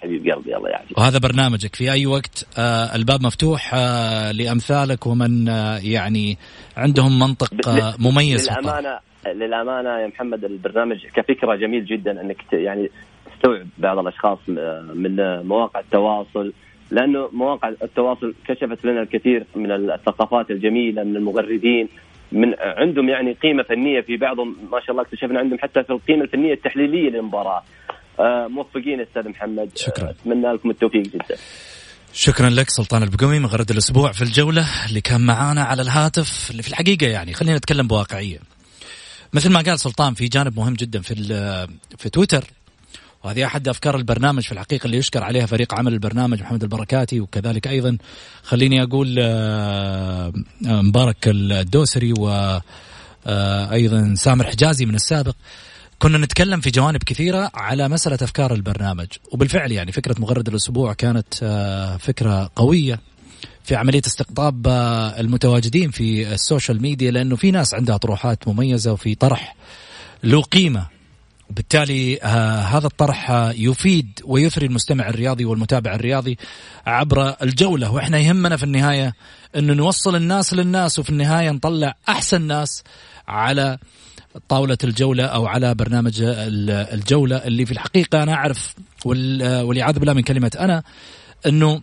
حبيب 0.03 0.31
قلبي 0.31 0.57
الله 0.57 0.69
يعافيك. 0.69 0.97
وهذا 0.97 1.19
برنامجك. 1.19 1.75
في 1.75 1.91
أي 1.91 2.05
وقت 2.05 2.47
آه 2.57 2.95
الباب 2.95 3.21
مفتوح 3.21 3.71
آه 3.73 4.31
لأمثالك 4.31 5.07
ومن 5.07 5.49
آه 5.49 5.77
يعني 5.77 6.37
عندهم 6.77 7.19
منطق 7.19 7.69
آه 7.69 7.93
مميز 7.99 8.49
للأمانة 8.49 8.99
للأمانة 9.27 9.89
يا 9.89 10.07
محمد 10.07 10.45
البرنامج 10.45 11.05
كفكرة 11.15 11.55
جميل 11.55 11.85
جدا 11.85 12.21
إنك 12.21 12.37
يعني 12.53 12.89
تستوعب 13.33 13.67
بعض 13.77 13.99
الأشخاص 13.99 14.39
من 14.93 15.15
مواقع 15.47 15.79
التواصل 15.79 16.53
لأنه 16.91 17.29
مواقع 17.33 17.69
التواصل 17.69 18.33
كشفت 18.47 18.85
لنا 18.85 19.01
الكثير 19.01 19.45
من 19.55 19.71
الثقافات 19.71 20.51
الجميلة 20.51 21.03
من 21.03 21.15
المغردين 21.15 21.89
من 22.31 22.55
عندهم 22.59 23.09
يعني 23.09 23.33
قيمة 23.33 23.63
فنية 23.63 24.01
في 24.01 24.17
بعضهم 24.17 24.55
ما 24.71 24.79
شاء 24.79 24.91
الله 24.91 25.01
اكتشفنا 25.01 25.39
عندهم 25.39 25.59
حتى 25.59 25.83
في 25.83 25.89
القيمة 25.89 26.23
الفنية 26.23 26.53
التحليلية 26.53 27.09
للمباراة. 27.09 27.63
موفقين 28.49 29.01
أستاذ 29.07 29.29
محمد. 29.29 29.69
شكرا. 29.75 30.09
أتمنى 30.09 30.53
لكم 30.53 30.69
التوفيق 30.69 31.03
جدا. 31.03 31.37
شكرا 32.13 32.49
لك 32.49 32.69
سلطان 32.69 33.03
البقومي. 33.03 33.39
مغرد 33.39 33.71
الأسبوع 33.71 34.11
في 34.11 34.21
الجولة 34.21 34.85
اللي 34.89 35.01
كان 35.01 35.21
معانا 35.21 35.63
على 35.63 35.81
الهاتف 35.81 36.51
اللي 36.51 36.63
في 36.63 36.69
الحقيقة 36.69 37.07
يعني 37.07 37.33
خلينا 37.33 37.57
نتكلم 37.57 37.87
بواقعية. 37.87 38.39
مثل 39.33 39.49
ما 39.49 39.61
قال 39.61 39.79
سلطان 39.79 40.13
في 40.13 40.27
جانب 40.27 40.59
مهم 40.59 40.73
جدا 40.73 41.01
في 41.01 41.15
في 41.97 42.09
تويتر 42.09 42.43
وهذه 43.23 43.45
أحد 43.45 43.67
أفكار 43.67 43.95
البرنامج 43.95 44.43
في 44.43 44.51
الحقيقة 44.51 44.85
اللي 44.85 44.97
يشكر 44.97 45.23
عليها 45.23 45.45
فريق 45.45 45.73
عمل 45.73 45.93
البرنامج 45.93 46.41
محمد 46.41 46.63
البركاتي 46.63 47.19
وكذلك 47.19 47.67
أيضا 47.67 47.97
خليني 48.43 48.83
أقول 48.83 49.07
مبارك 50.61 51.17
الدوسري 51.27 52.13
و 52.19 52.59
أيضا 53.71 54.13
سامر 54.15 54.47
حجازي 54.47 54.85
من 54.85 54.95
السابق. 54.95 55.35
كنا 55.99 56.17
نتكلم 56.17 56.61
في 56.61 56.69
جوانب 56.69 57.03
كثيرة 57.03 57.51
على 57.53 57.89
مسألة 57.89 58.17
أفكار 58.21 58.53
البرنامج. 58.53 59.07
وبالفعل 59.31 59.71
يعني 59.71 59.91
فكرة 59.91 60.15
مغرد 60.19 60.47
الأسبوع 60.47 60.93
كانت 60.93 61.33
فكرة 61.99 62.51
قوية 62.55 62.99
في 63.63 63.75
عملية 63.75 64.01
استقطاب 64.07 64.67
المتواجدين 65.19 65.91
في 65.91 66.33
السوشيال 66.33 66.81
ميديا 66.81 67.11
لأنه 67.11 67.35
في 67.35 67.51
ناس 67.51 67.73
عندها 67.73 67.97
طروحات 67.97 68.47
مميزة 68.47 68.91
وفي 68.93 69.15
طرح 69.15 69.55
له 70.23 70.41
قيمة. 70.41 70.87
وبالتالي 71.49 72.21
آه 72.23 72.59
هذا 72.59 72.87
الطرح 72.87 73.31
آه 73.31 73.51
يفيد 73.51 74.19
ويثري 74.25 74.65
المستمع 74.65 75.09
الرياضي 75.09 75.45
والمتابع 75.45 75.95
الرياضي 75.95 76.37
عبر 76.85 77.35
الجولة. 77.41 77.91
وإحنا 77.91 78.19
يهمنا 78.19 78.57
في 78.57 78.63
النهاية 78.63 79.13
أنه 79.55 79.73
نوصل 79.73 80.15
الناس 80.15 80.53
للناس 80.53 80.99
وفي 80.99 81.09
النهاية 81.09 81.51
نطلع 81.51 81.95
أحسن 82.09 82.41
ناس 82.41 82.83
على 83.27 83.77
طاولة 84.49 84.77
الجولة 84.83 85.25
أو 85.25 85.45
على 85.45 85.75
برنامج 85.75 86.13
الجولة 86.21 87.35
اللي 87.35 87.65
في 87.65 87.71
الحقيقة 87.71 88.23
أنا 88.23 88.33
أعرف 88.33 88.75
والعياذ 89.05 89.99
بالله 89.99 90.13
من 90.13 90.21
كلمة 90.21 90.51
أنا 90.59 90.83
أنه 91.47 91.81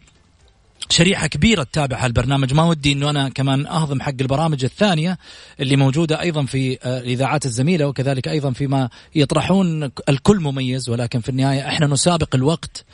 شريحة 0.88 1.26
كبيرة 1.26 1.62
تتابع 1.62 2.04
هالبرنامج. 2.04 2.54
ما 2.54 2.64
ودي 2.64 2.92
إنه 2.92 3.10
أنا 3.10 3.28
كمان 3.28 3.66
أهضم 3.66 4.00
حق 4.00 4.14
البرامج 4.20 4.64
الثانية 4.64 5.18
اللي 5.60 5.76
موجودة 5.76 6.20
أيضا 6.20 6.44
في 6.44 6.78
الاذاعات 6.86 7.46
الزميلة 7.46 7.86
وكذلك 7.86 8.28
أيضا 8.28 8.50
فيما 8.50 8.88
يطرحون 9.14 9.90
الكل 10.08 10.40
مميز. 10.40 10.88
ولكن 10.88 11.20
في 11.20 11.28
النهاية 11.28 11.68
إحنا 11.68 11.86
نسابق 11.86 12.34
الوقت 12.34 12.84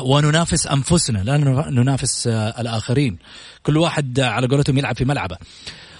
وننافس 0.00 0.66
أنفسنا 0.66 1.18
لا 1.18 1.36
ننافس 1.70 2.26
الآخرين. 2.26 3.18
كل 3.62 3.76
واحد 3.76 4.20
على 4.20 4.46
قولتهم 4.46 4.78
يلعب 4.78 4.96
في 4.96 5.04
ملعبه. 5.04 5.36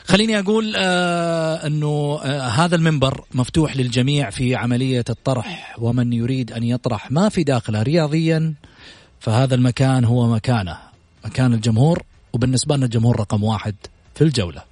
خليني 0.07 0.39
أقول 0.39 0.73
آه 0.77 1.67
أنه 1.67 2.21
آه 2.25 2.49
هذا 2.49 2.77
المنبر 2.77 3.25
مفتوح 3.35 3.77
للجميع 3.77 4.31
في 4.31 4.55
عملية 4.55 5.05
الطرح 5.11 5.77
ومن 5.79 6.13
يريد 6.13 6.53
أن 6.53 6.63
يطرح 6.63 7.11
ما 7.11 7.29
في 7.29 7.45
داخله 7.45 7.83
رياضيا 7.83 8.55
فهذا 9.21 9.55
المكان 9.55 10.05
هو 10.05 10.27
مكانه 10.35 10.79
مكان 11.25 11.55
الجمهور 11.55 12.03
وبالنسبة 12.33 12.77
لنا 12.77 12.85
الجمهور 12.85 13.21
رقم 13.21 13.45
واحد 13.45 13.75
في 14.15 14.25
الجولة. 14.25 14.63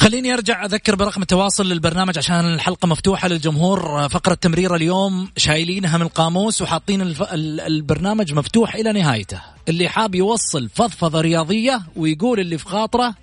خليني 0.00 0.34
أرجع 0.34 0.64
أذكر 0.64 0.94
برقم 0.94 1.22
التواصل 1.22 1.66
للبرنامج 1.66 2.18
عشان 2.18 2.54
الحلقة 2.54 2.86
مفتوحة 2.86 3.28
للجمهور. 3.28 4.08
فقرة 4.08 4.34
تمرير 4.34 4.74
اليوم 4.74 5.28
شايلينها 5.36 5.98
من 5.98 6.02
القاموس 6.02 6.62
وحاطين 6.62 7.00
الف... 7.00 7.22
البرنامج 7.32 8.34
مفتوح 8.34 8.74
إلى 8.74 8.92
نهايته. 8.92 9.40
اللي 9.68 9.88
حاب 9.88 10.14
يوصل 10.14 10.68
فضفضة 10.68 11.20
رياضية 11.20 11.82
ويقول 11.96 12.40
اللي 12.40 12.58
في 12.58 12.64
خاطره 12.64 13.14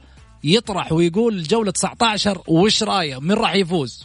يطرح 0.43 0.91
ويقول 0.91 1.37
الجولة 1.37 1.71
19 1.71 2.41
وش 2.47 2.83
رأيه؟ 2.83 3.19
من 3.19 3.31
راح 3.31 3.55
يفوز. 3.55 4.03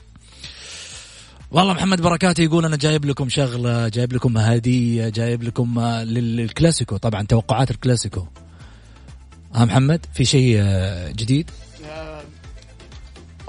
والله 1.50 1.72
محمد 1.72 2.00
بركات 2.02 2.38
يقول 2.38 2.64
أنا 2.64 2.76
جايب 2.76 3.04
لكم 3.04 3.28
شغلة 3.28 3.88
جايب 3.88 4.12
لكم 4.12 4.38
هدية 4.38 5.08
جايب 5.08 5.42
لكم 5.42 5.80
للكلاسيكو. 6.04 6.96
طبعا 6.96 7.22
توقعات 7.22 7.70
الكلاسيكو. 7.70 8.26
ها 9.54 9.64
محمد 9.64 10.06
في 10.14 10.24
شيء 10.24 10.62
جديد؟ 11.12 11.50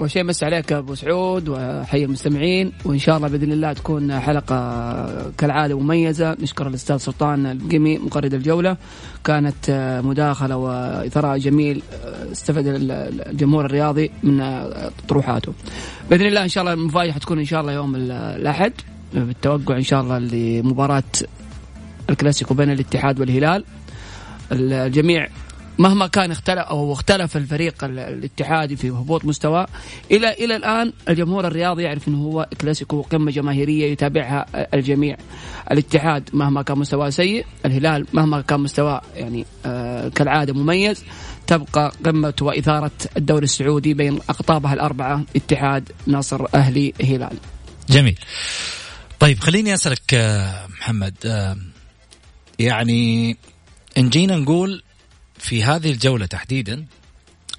اول 0.00 0.10
شيء 0.10 0.24
مس 0.24 0.44
عليك 0.44 0.72
أبو 0.72 0.94
سعود 0.94 1.48
وحي 1.48 2.04
المستمعين 2.04 2.72
وإن 2.84 2.98
شاء 2.98 3.16
الله 3.16 3.28
بإذن 3.28 3.52
الله 3.52 3.72
تكون 3.72 4.20
حلقة 4.20 5.32
كالعادة 5.38 5.78
مميزة. 5.78 6.36
نشكر 6.40 6.66
الأستاذ 6.66 6.96
سلطان 6.96 7.46
القمي 7.46 7.98
مقرد 7.98 8.34
الجولة. 8.34 8.76
كانت 9.24 9.70
مداخلة 10.04 10.56
وإثراء 10.56 11.38
جميل 11.38 11.82
استفاد 12.32 12.64
الجمهور 12.66 13.66
الرياضي 13.66 14.10
من 14.22 14.64
طروحاته. 15.08 15.52
بإذن 16.10 16.26
الله 16.26 16.42
إن 16.42 16.48
شاء 16.48 16.62
الله 16.62 16.74
المفاجأة 16.74 17.12
حتكون 17.12 17.38
إن 17.38 17.44
شاء 17.44 17.60
الله 17.60 17.72
يوم 17.72 17.96
الأحد. 17.96 18.72
بالتوقع 19.14 19.76
إن 19.76 19.82
شاء 19.82 20.00
الله 20.00 20.18
لمباراة 20.18 21.02
الكلاسيكو 22.10 22.54
بين 22.54 22.70
الاتحاد 22.70 23.20
والهلال. 23.20 23.64
الجميع 24.52 25.28
مهما 25.78 26.06
كان 26.06 26.30
اختلف 26.30 26.58
أو 26.58 26.92
اختلف 26.92 27.36
الفريق 27.36 27.84
ال- 27.84 27.98
الاتحادي 27.98 28.76
في 28.76 28.90
هبوط 28.90 29.24
مستواه 29.24 29.66
إلى 30.10 30.32
إلى 30.32 30.56
الآن 30.56 30.92
الجمهور 31.08 31.46
الرياضي 31.46 31.82
يعرف 31.82 32.08
إنه 32.08 32.18
هو 32.22 32.48
كلاسيكو 32.60 33.02
قمة 33.02 33.30
جماهيرية 33.30 33.92
يتابعها 33.92 34.46
الجميع. 34.74 35.16
الاتحاد 35.72 36.30
مهما 36.32 36.62
كان 36.62 36.78
مستواه 36.78 37.10
سيء 37.10 37.46
الهلال 37.66 38.06
مهما 38.12 38.40
كان 38.40 38.60
مستواه 38.60 39.00
يعني 39.14 39.44
آه 39.66 40.08
كالعادة 40.08 40.52
مميز 40.52 41.04
تبقى 41.46 41.92
قمة 42.04 42.34
وإثارة 42.40 42.90
الدوري 43.16 43.44
السعودي 43.44 43.94
بين 43.94 44.18
أقطابها 44.28 44.74
الأربعة 44.74 45.24
اتحاد 45.36 45.92
نصر 46.08 46.46
أهلي 46.54 46.92
هلال. 47.02 47.36
جميل. 47.90 48.18
طيب 49.20 49.38
خليني 49.40 49.74
أسألك 49.74 50.14
آه، 50.14 50.66
محمد 50.66 51.14
آه، 51.26 51.56
يعني 52.58 53.36
إن 53.98 54.08
جينا 54.08 54.36
نقول 54.36 54.82
في 55.44 55.64
هذه 55.64 55.90
الجولة 55.90 56.26
تحديدا 56.26 56.86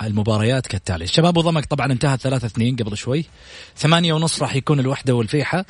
المباريات 0.02 0.68
كالتالي. 0.68 1.04
الشباب 1.04 1.38
وضمك 1.38 1.66
طبعا 1.66 1.92
انتهى 1.92 2.18
3 2.18 2.46
2 2.46 2.76
قبل 2.76 2.98
شوي. 2.98 3.26
ثمانية 3.78 4.14
ونص 4.14 4.42
راح 4.42 4.56
يكون 4.56 4.80
الوحدة 4.80 5.14
والفيحة. 5.14 5.66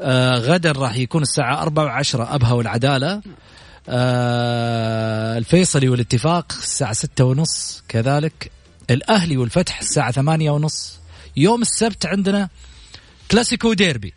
آه 0.00 0.34
غدا 0.34 0.72
راح 0.72 0.96
يكون 0.96 1.22
الساعة 1.22 1.62
أربعة 1.62 1.84
وعشرة 1.84 2.34
أبها 2.34 2.52
والعدالة. 2.52 3.22
آه 3.88 5.38
الفيصلي 5.38 5.88
والاتفاق 5.88 6.52
الساعة 6.52 6.92
ستة 6.92 7.24
ونص 7.24 7.82
كذلك. 7.88 8.50
الأهلي 8.90 9.36
والفتح 9.36 9.80
الساعة 9.80 10.10
ثمانية 10.10 10.50
ونص. 10.50 10.98
يوم 11.36 11.62
السبت 11.62 12.06
عندنا 12.06 12.48
كلاسيكو 13.30 13.72
ديربي. 13.72 14.14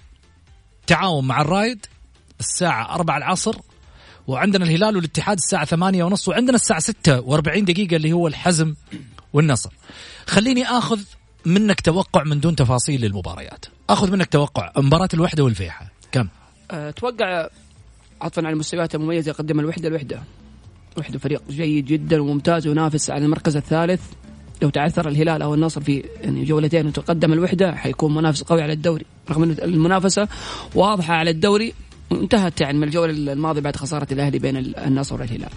تعاون 0.87 1.27
مع 1.27 1.41
الرايد 1.41 1.85
الساعة 2.39 2.95
أربعة 2.95 3.17
العصر. 3.17 3.55
وعندنا 4.29 4.65
الهلال 4.65 4.95
والاتحاد 4.95 5.37
الساعة 5.37 5.65
ثمانية 5.65 6.03
ونص 6.03 6.27
وعندنا 6.27 6.55
الساعة 6.55 6.79
ستة 6.79 7.19
وأربعين 7.19 7.65
دقيقة 7.65 7.95
اللي 7.95 8.13
هو 8.13 8.27
الحزم 8.27 8.75
والنصر. 9.33 9.69
خليني 10.27 10.63
أخذ 10.63 10.99
منك 11.45 11.81
توقع 11.81 12.23
من 12.23 12.39
دون 12.39 12.55
تفاصيل 12.55 13.01
للمباريات. 13.01 13.65
أخذ 13.89 14.11
منك 14.11 14.27
توقع 14.27 14.71
مباراة 14.77 15.09
الوحدة 15.13 15.43
والفيحة. 15.43 15.91
كم؟ 16.11 16.27
أتوقع 16.71 17.47
عطفا 18.21 18.41
على 18.41 18.53
المستويات 18.53 18.95
المميزة 18.95 19.29
يقدم 19.29 19.59
الوحدة 19.59 19.87
الوحدة. 19.87 20.23
وحدة 20.97 21.19
فريق 21.19 21.41
جيد 21.49 21.85
جدا 21.85 22.21
وممتاز 22.21 22.67
وينافس 22.67 23.09
على 23.09 23.25
المركز 23.25 23.55
الثالث. 23.55 24.01
لو 24.61 24.69
تعثر 24.69 25.07
الهلال 25.07 25.41
أو 25.41 25.53
النصر 25.53 25.81
في 25.81 26.03
يعني 26.21 26.45
جولتين 26.45 26.87
وتقدم 26.87 27.33
الوحدة 27.33 27.75
حيكون 27.75 28.15
منافس 28.15 28.43
قوي 28.43 28.61
على 28.61 28.73
الدوري 28.73 29.05
رغم 29.29 29.43
ان 29.43 29.51
المنافسة 29.51 30.27
واضحة 30.75 31.13
على 31.13 31.29
الدوري. 31.29 31.73
انتهت 32.11 32.61
يعني 32.61 32.77
من 32.77 32.83
الجولة 32.83 33.11
الماضية 33.33 33.61
بعد 33.61 33.75
خسارة 33.75 34.07
الأهلي 34.11 34.39
بين 34.39 34.57
النصر 34.57 35.15
والهلال. 35.21 35.49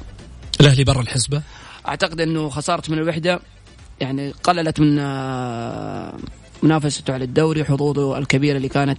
الأهلي 0.60 0.84
برا 0.84 1.00
الحسبة؟ 1.00 1.42
أعتقد 1.88 2.20
إنه 2.20 2.48
خسارة 2.48 2.82
من 2.88 2.98
الوحدة 2.98 3.40
يعني 4.00 4.30
قللت 4.30 4.80
من 4.80 4.98
آه، 4.98 6.14
منافسته 6.62 7.14
على 7.14 7.24
الدوري 7.24 7.64
حظوظه 7.64 8.18
الكبيرة 8.18 8.56
اللي 8.56 8.68
كانت 8.68 8.98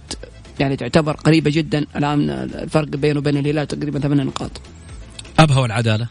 يعني 0.60 0.76
تعتبر 0.76 1.12
قريبة 1.12 1.50
جدا. 1.50 1.86
الآن 1.96 2.30
الفرق 2.30 2.88
بينه 2.88 3.18
وبين 3.18 3.36
الهلال 3.36 3.66
تقريبا 3.66 3.98
ثمان 3.98 4.26
نقاط. 4.26 4.50
أبها 5.38 5.58
والعدالة؟ 5.58 6.08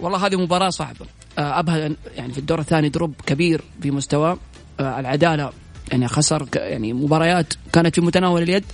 والله 0.00 0.26
هذه 0.26 0.36
مباراة 0.36 0.70
صعبة. 0.70 1.06
آه، 1.38 1.58
أبها 1.58 1.90
يعني 2.16 2.32
في 2.32 2.38
الدور 2.38 2.58
الثاني 2.58 2.88
دروب 2.88 3.14
كبير 3.26 3.60
في 3.82 3.90
مستواه 3.90 4.38
العدالة 4.80 5.52
يعني 5.92 6.08
خسر 6.08 6.46
يعني 6.54 6.92
مباريات 6.92 7.54
كانت 7.72 7.94
في 7.94 8.00
متناول 8.00 8.42
اليد. 8.42 8.64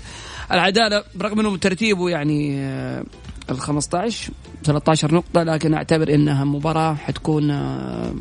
العدالة 0.52 1.04
برغم 1.14 1.40
أنه 1.40 1.56
ترتيبه 1.56 2.10
يعني 2.10 2.58
ال 3.50 3.60
15 3.60 4.30
13 4.64 5.14
نقطة 5.14 5.42
لكن 5.42 5.74
أعتبر 5.74 6.14
إنها 6.14 6.44
مباراة 6.44 6.94
حتكون 6.94 7.50
آه، 7.50 8.14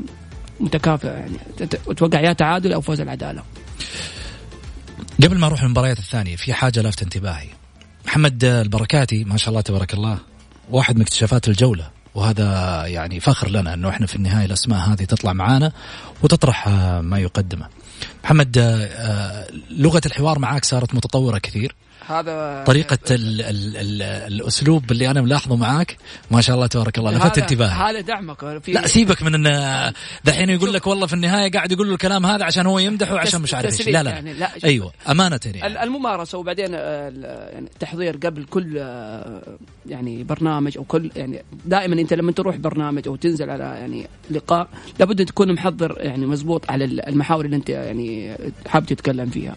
متكافئة 0.59 1.09
يعني. 1.09 1.37
أتوقع 1.87 2.19
يا 2.19 2.33
تعادل 2.33 2.73
أو 2.73 2.81
فوز 2.81 3.01
العدالة. 3.01 3.43
قبل 5.23 5.37
ما 5.37 5.47
أروح 5.47 5.63
للمباريات 5.63 5.99
الثانية 5.99 6.35
في 6.35 6.53
حاجة 6.53 6.81
لافت 6.81 7.03
انتباهي. 7.03 7.47
محمد 8.05 8.43
البركاتي 8.43 9.23
ما 9.23 9.37
شاء 9.37 9.49
الله 9.49 9.61
تبارك 9.61 9.93
الله 9.93 10.19
واحد 10.69 10.95
من 10.95 11.01
اكتشافات 11.01 11.47
الجولة. 11.47 11.89
وهذا 12.15 12.83
يعني 12.85 13.19
فخر 13.19 13.49
لنا 13.49 13.73
إنه 13.73 13.89
إحنا 13.89 14.07
في 14.07 14.15
النهاية 14.15 14.45
الأسماء 14.45 14.79
هذه 14.79 15.03
تطلع 15.03 15.33
معانا 15.33 15.71
وتطرح 16.23 16.67
آه، 16.67 17.01
ما 17.01 17.19
يقدمه. 17.19 17.67
محمد 18.23 18.57
آه، 18.57 19.47
لغة 19.69 20.01
الحوار 20.05 20.39
معاك 20.39 20.65
صارت 20.65 20.95
متطورة 20.95 21.37
كثير. 21.37 21.75
هذا 22.08 22.63
طريقة 22.67 22.98
ال 23.12 23.41
ال 23.41 23.78
ال 23.78 24.02
الأسلوب 24.02 24.91
اللي 24.91 25.12
أنا 25.12 25.22
ملاحظه 25.22 25.56
معاك 25.56 25.98
ما 26.32 26.41
شاء 26.41 26.56
الله 26.56 26.67
تبارك 26.67 26.98
الله 26.98 27.12
لفت 27.17 27.38
انتباهي. 27.38 27.89
هذا 27.91 28.02
دعمك. 28.02 28.58
في 28.63 28.72
لا 28.72 28.88
سيبك 28.88 29.24
من 29.24 29.46
إن 29.48 29.93
دحين 30.24 30.50
يقول 30.50 30.74
لك 30.74 30.88
والله 30.88 31.08
في 31.08 31.13
النهاية 31.13 31.52
قاعد 31.52 31.72
يقول 31.72 31.88
له 31.88 31.93
الكلام 31.93 32.26
هذا 32.26 32.46
عشان 32.46 32.65
هو 32.65 32.80
يمدحه 32.80 33.17
عشان 33.20 33.41
مش 33.41 33.54
عارف 33.54 33.80
إيش. 33.80 33.89
لا 33.89 34.04
لا, 34.04 34.12
يعني، 34.12 34.34
لا، 34.34 34.50
شوف. 34.54 34.65
أيوه 34.65 34.91
أمانة 35.10 35.39
يعني. 35.46 35.67
ال- 35.67 35.78
الممارسة 35.78 36.38
وبعدين 36.38 36.70
آه، 36.74 37.10
يعني 37.54 37.65
التحضير 37.74 38.17
قبل 38.17 38.43
كل 38.43 38.76
آه، 38.78 39.41
يعني 39.86 40.24
برنامج 40.24 40.78
أو 40.78 40.84
كل 40.84 41.12
يعني 41.15 41.43
دائما 41.65 42.02
أنت 42.02 42.13
لما 42.13 42.32
تروح 42.32 42.56
برنامج 42.56 43.08
أو 43.08 43.15
تنزل 43.15 43.50
على 43.50 43.63
يعني 43.63 44.08
لقاء 44.32 44.67
لابد 45.00 45.20
أن 45.20 45.26
تكون 45.26 45.54
محضر 45.54 45.96
يعني 46.00 46.26
مزبوط 46.26 46.72
على 46.72 46.86
ال- 46.86 47.08
المحاور 47.10 47.46
اللي 47.46 47.56
أنت 47.56 47.70
يعني 47.70 48.36
حاب 48.67 48.86
تتكلم 48.86 49.30
فيها. 49.30 49.56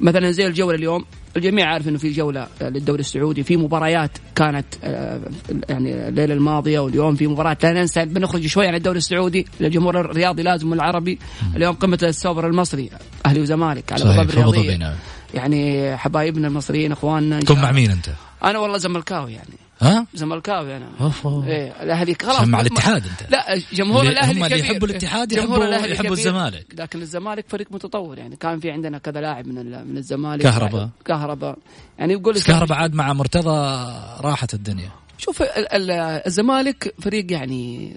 مثلا 0.00 0.30
زي 0.30 0.46
الجولة 0.46 0.76
اليوم 0.76 1.04
الجميع 1.36 1.66
عارف 1.66 1.88
إنه 1.88 1.98
في 1.98 2.12
جولة 2.12 2.48
آه، 2.62 2.68
للدوري 2.68 3.00
السعودي 3.00 3.42
في 3.42 3.56
مباريات 3.56 4.10
كانت 4.34 4.66
آه، 4.84 5.20
يعني 5.68 6.08
الليلة 6.08 6.34
الماضية 6.34 6.78
واليوم 6.78 7.14
في 7.14 7.26
مباراة 7.26 7.56
لا 7.62 7.72
ننسى 7.72 8.04
بنخرج 8.04 8.46
شوي 8.46 8.66
عن 8.66 8.74
الدوري 8.74 8.98
السعودي 8.98 9.46
للجمهور 9.60 10.00
الرياضي 10.00 10.42
لازم 10.42 10.70
والعربي 10.70 11.18
اليوم 11.56 11.74
قمة 11.74 11.98
السوبر 12.02 12.46
المصري 12.46 12.90
أهلي 13.26 13.40
وزمالك 13.40 13.92
على 13.92 14.02
ابو 14.02 14.20
الرياضية. 14.20 14.94
يعني 15.34 15.96
حبايبنا 15.96 16.48
المصريين 16.48 16.92
إخواننا 16.92 17.40
كن 17.40 17.54
شاء 17.54 17.62
مع. 17.62 17.72
مين 17.72 17.90
أنت؟ 17.90 18.10
أنا 18.44 18.58
والله 18.58 18.78
زملكاوي 18.78 19.32
يعني 19.32 19.59
ها؟ 19.80 20.06
زملكاوي 20.14 20.76
أنا 20.76 20.90
أوف 21.00 21.26
أوف. 21.26 21.46
إيه 21.46 21.82
الأهلي 21.82 22.16
خلاص 22.22 22.40
مع 22.48 22.60
الاتحاد 22.60 23.02
أنت 23.06 23.30
لا 23.32 23.60
جمهور 23.72 24.02
الأهلي 24.02 24.40
هم 24.40 24.44
اللي. 24.44 24.58
يحبوا 24.60 24.88
الاتحاد 24.88 25.32
يحبوا- 25.32 25.64
يحبوا. 25.86 26.12
الزمالك. 26.12 26.66
لكن 26.78 27.02
الزمالك 27.02 27.44
فريق 27.48 27.66
متطور 27.70 28.18
يعني 28.18 28.36
كان 28.36 28.60
في 28.60 28.70
عندنا 28.70 28.98
كذا 28.98 29.20
لاعب 29.20 29.46
من 29.46 29.86
من 29.90 29.96
الزمالك 29.96 30.42
كهرباء. 30.42 30.88
كهرباء 31.04 31.58
يعني 31.98 32.12
يقول 32.12 32.34
بس 32.34 32.46
كهرباء 32.46 32.78
عاد 32.78 32.94
مع 32.94 33.12
مرتضى 33.12 33.86
راحت 34.20 34.54
الدنيا 34.54 34.90
شوف 35.18 35.42
ال- 35.42 35.72
ال- 35.72 35.90
الزمالك 36.26 36.94
فريق 37.02 37.32
يعني 37.32 37.96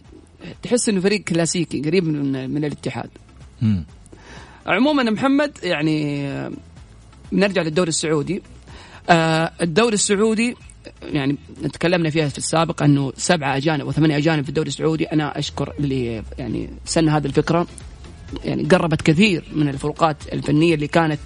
تحس 0.63 0.89
إنه 0.89 1.02
فريق 1.02 1.24
كلاسيكي 1.24 1.82
قريب 1.82 2.04
من 2.08 2.50
من 2.50 2.65
الاتحاد 2.65 3.10
مم. 3.62 3.86
عموما 4.67 5.04
محمد 5.04 5.58
يعني 5.63 6.24
بنرجع 7.32 7.62
للدوري 7.62 7.89
السعودي 7.89 8.41
آه، 9.10 9.52
الدوري 9.62 9.93
السعودي 9.93 10.56
يعني 11.04 11.38
تكلمنا 11.74 12.10
فيها 12.10 12.28
في 12.30 12.38
السابق 12.38 12.84
أنه 12.84 13.13
سبعة 13.17 13.58
أجانب 13.58 13.88
وثمانية 13.88 14.17
أجانب 14.17 14.43
في 14.43 14.50
الدوري 14.50 14.67
السعودي. 14.67 15.06
أنا 15.06 15.39
أشكر 15.39 15.74
اللي 15.80 16.24
يعني 16.38 16.69
سن 16.86 17.10
هذه 17.10 17.26
الفكرة. 17.26 17.67
يعني 18.43 18.63
قربت 18.63 19.02
كثير 19.02 19.43
من 19.54 19.69
الفروقات 19.69 20.17
الفنية 20.34 20.76
اللي 20.76 20.88
كانت 20.88 21.19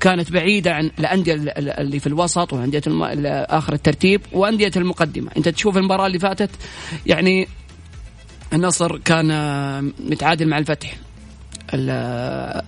كانت 0.00 0.32
بعيدة 0.32 0.74
عن 0.74 0.90
الأندية 0.98 1.34
ال- 1.34 1.58
ال- 1.58 1.70
اللي 1.70 2.00
في 2.00 2.06
الوسط 2.06 2.52
وأندية 2.52 2.82
آخر 2.86 3.72
الترتيب 3.72 4.20
وأندية 4.32 4.70
المقدمة، 4.76 5.30
أنت 5.36 5.48
تشوف 5.48 5.76
المباراة 5.76 6.06
اللي 6.06 6.18
فاتت 6.18 6.50
يعني 7.06 7.48
النصر 8.52 8.98
كان 8.98 9.26
متعادل 10.10 10.48
مع 10.48 10.58
الفتح. 10.58 10.96
ال- 11.74 12.62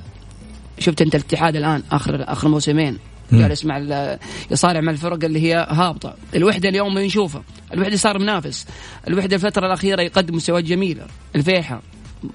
شفت 0.79 1.03
أنت 1.03 1.15
الاتحاد 1.15 1.57
الآن 1.57 1.83
اخر 1.93 2.25
آخر 2.33 2.49
موسمين. 2.49 2.99
جالس 3.33 3.65
مع 3.65 4.19
يصارع 4.51 4.81
مع 4.81 4.93
الفرق 4.93 5.25
اللي 5.25 5.43
هي 5.43 5.67
هابطة، 5.71 6.15
الوحدة 6.35 6.69
اليوم 6.69 6.95
ما 6.95 7.07
نشوفه، 7.07 7.43
الوحدة 7.73 7.97
صار 7.97 8.19
منافس، 8.19 8.67
الوحدة 9.09 9.37
الفترة 9.37 9.67
الأخيرة 9.67 10.03
يقدم 10.03 10.37
مستويات 10.37 10.65
جميلة، 10.65 11.07
الفيحة 11.37 11.83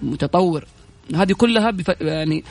متطور. 0.03 0.65
هذه 1.15 1.33
كلها 1.33 1.71
بف... 1.71 1.89
يعني 2.01 2.43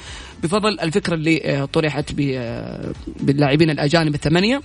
بفضل 0.42 0.81
الفكرة 0.81 1.14
اللي 1.14 1.42
آه، 1.44 1.64
طرحت 1.64 2.12
ب... 2.12 2.20
آه، 2.35 2.92
باللاعبين 3.20 3.70
الأجانب 3.70 4.14
الثمانية. 4.14 4.62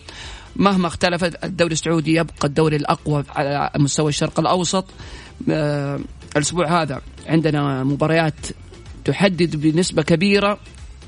مهما 0.55 0.87
اختلفت 0.87 1.45
الدوري 1.45 1.73
السعودي 1.73 2.15
يبقى 2.15 2.47
الدوري 2.47 2.75
الأقوى 2.75 3.23
على 3.29 3.71
مستوى 3.77 4.09
الشرق 4.09 4.39
الأوسط. 4.39 4.85
آه، 5.49 5.99
الأسبوع 6.35 6.81
هذا 6.81 7.01
عندنا 7.27 7.83
مباريات 7.83 8.33
تحدد 9.05 9.55
بنسبة 9.55 10.01
كبيرة 10.01 10.59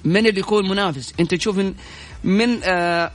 من 0.06 0.28
اللي 0.28 0.40
يكون 0.40 0.70
منافس. 0.70 1.14
أنت 1.20 1.34
تشوف 1.34 1.58
من, 1.58 1.74
من 2.24 2.64
آه، 2.64 3.12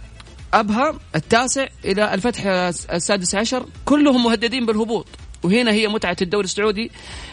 أبها 0.54 0.98
التاسع 1.16 1.66
إلى 1.84 2.14
الفتح 2.14 2.46
السادس 2.92 3.34
عشر 3.34 3.66
كلهم 3.84 4.24
مهددين 4.24 4.66
بالهبوط. 4.66 5.06
وهنا 5.42 5.72
هي 5.72 5.88
متعة 5.88 6.16
الدوري 6.22 6.44
السعودي. 6.44 6.90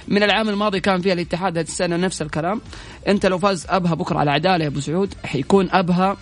من 0.08 0.24
العام 0.24 0.50
الماضي 0.50 0.80
كان 0.80 1.02
فيها 1.02 1.14
الاتحاد 1.14 1.58
هذه 1.58 1.66
السنة 1.66 1.98
نفس 1.98 2.22
الكلام. 2.22 2.62
أنت 3.08 3.26
لو 3.26 3.38
فاز 3.38 3.66
أبها 3.70 3.94
بكرة 3.94 4.20
على 4.20 4.32
عدالة 4.32 4.64
يا 4.64 4.70
أبو 4.70 4.80
سعود 4.80 5.14
حيكون 5.26 5.70
أبها 5.72 6.18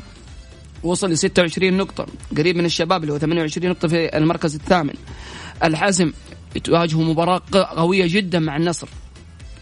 وصل 0.84 1.12
ل 1.12 1.18
26 1.18 1.74
نقطة. 1.78 2.06
قريب 2.38 2.56
من 2.56 2.66
الشباب 2.66 3.02
اللي 3.02 3.14
هو 3.14 3.18
28 3.18 3.70
نقطة 3.70 3.88
في 3.88 4.18
المركز 4.18 4.56
الثامن. 4.56 4.94
الحزم 5.64 6.14
تواجهوا 6.64 7.04
مباراة 7.04 7.42
قوية 7.54 8.06
جدا 8.08 8.40
مع 8.40 8.58
النصر. 8.58 8.88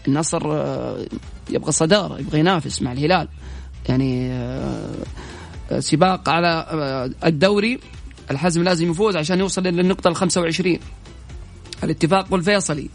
النصر 0.08 0.42
آه، 0.44 1.06
يبغى 1.50 1.68
الصداره 1.68 2.18
يبغى 2.18 2.38
ينافس 2.40 2.82
مع 2.82 2.92
الهلال. 2.92 3.28
يعني 3.88 4.32
آه، 4.32 4.94
سباق 5.78 6.28
على 6.28 6.66
آه، 6.70 7.10
الدوري. 7.28 7.78
الحزم 8.30 8.62
لازم 8.62 8.90
يفوز 8.90 9.16
عشان 9.16 9.38
يوصل 9.38 9.62
للنقطه 9.62 10.08
ال 10.08 10.16
25 10.16 10.78
الاتفاق 11.84 12.26
والفيصلي. 12.30 12.88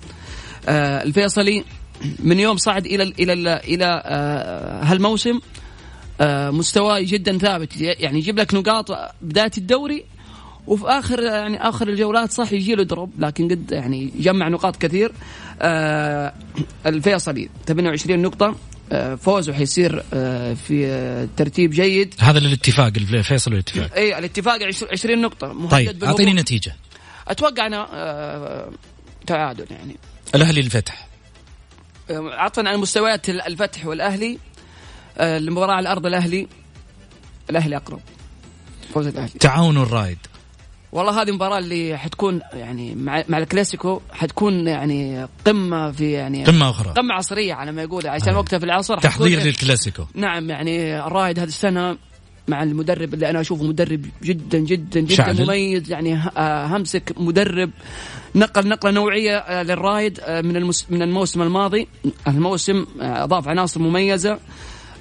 آه، 0.67 1.03
الفيصلي 1.03 1.63
من 2.19 2.39
يوم 2.39 2.57
صعد 2.57 2.85
إلى 2.85 3.03
ال 3.03 3.13
إلى 3.21 3.33
ال 3.33 3.47
إلى 3.47 4.01
آه، 4.05 4.83
هالموسم 4.83 5.39
مستواه 6.51 6.99
جدا 6.99 7.37
ثابت. 7.37 7.81
يعني 7.81 8.17
يجيب 8.17 8.39
لك 8.39 8.53
نقاط 8.53 8.91
بداية 9.21 9.51
الدوري 9.57 10.05
وفي 10.67 10.85
آخر 10.87 11.23
يعني 11.23 11.69
آخر 11.69 11.87
الجولات 11.87 12.31
صح 12.31 12.53
يجي 12.53 12.75
له 12.75 12.83
دروب 12.83 13.11
لكن 13.19 13.49
قد 13.49 13.71
يعني 13.71 14.11
جمع 14.19 14.47
نقاط 14.49 14.75
كثير. 14.75 15.11
الفيصلي 16.85 17.49
28 17.67 18.21
نقطة. 18.21 18.55
فوزه 19.21 19.53
حيصير 19.53 20.03
آه، 20.13 20.53
في 20.53 20.85
آه، 20.87 21.27
ترتيب 21.37 21.71
جيد. 21.71 22.15
هذا 22.19 22.37
الاتفاق 22.37 22.91
الفيصل 22.97 23.51
والاتفاق 23.51 23.93
اي 23.93 24.17
الاتفاق 24.19 24.59
20 24.91 25.21
نقطة. 25.21 25.53
مهدد 25.53 25.71
طيب. 25.71 26.03
أعطيني 26.03 26.33
نتيجة. 26.33 26.75
أتوقع 27.27 27.67
أنا 27.67 27.87
آه، 27.93 28.71
تعادل 29.27 29.65
يعني. 29.71 29.95
الأهلي 30.35 30.59
الفتح. 30.59 31.07
عطفا 32.09 32.69
عن 32.69 32.77
مستويات 32.77 33.29
الفتح 33.29 33.85
والأهلي. 33.85 34.37
المباراة 35.17 35.73
على 35.73 35.91
أرض 35.91 36.05
الأهلي. 36.05 36.47
الأهلي 37.49 37.75
أقرب. 37.75 38.01
فوز 38.93 39.07
الأهلي. 39.07 39.39
تعاون 39.39 39.77
الرايد 39.77 40.17
والله 40.93 41.21
هذه 41.21 41.29
المباراه 41.29 41.57
اللي 41.57 41.97
حتكون 41.97 42.41
يعني 42.53 42.95
مع 42.95 43.23
مع 43.29 43.37
الكلاسيكو 43.37 44.01
حتكون 44.11 44.67
يعني 44.67 45.27
قمة 45.45 45.91
في 45.91 46.11
يعني 46.11 46.43
قمة 46.43 46.69
أخرى 46.69 46.93
قمة 46.93 47.13
عصرية 47.13 47.53
على 47.53 47.71
ما 47.71 47.81
يقول 47.81 48.07
عشان 48.07 48.35
وقتها 48.35 48.59
في 48.59 48.65
العصر 48.65 48.97
تحضير 48.97 49.39
إيه؟ 49.39 49.45
للكلاسيكو 49.45 50.03
نعم 50.15 50.49
يعني 50.49 51.05
الرائد 51.07 51.39
هذه 51.39 51.47
السنة 51.47 51.97
مع 52.47 52.63
المدرب 52.63 53.13
اللي 53.13 53.29
أنا 53.29 53.41
أشوفه 53.41 53.63
مدرب 53.63 54.05
جدا 54.23 54.59
جدا 54.59 54.99
جدا 54.99 55.15
شعلل. 55.15 55.43
مميز 55.45 55.91
يعني 55.91 56.15
آه، 56.37 56.65
همسك 56.65 57.13
مدرب 57.17 57.71
نقل 58.35 58.67
نقلة 58.67 58.91
نوعية 58.91 59.37
آه، 59.37 59.63
للرايد 59.63 60.19
آه، 60.19 60.41
من 60.41 60.71
من 60.89 61.01
الموسم 61.01 61.41
الماضي 61.41 61.87
الموسم 62.27 62.85
آه، 63.01 63.23
أضاف 63.23 63.47
عناصر 63.47 63.79
مميزة 63.79 64.39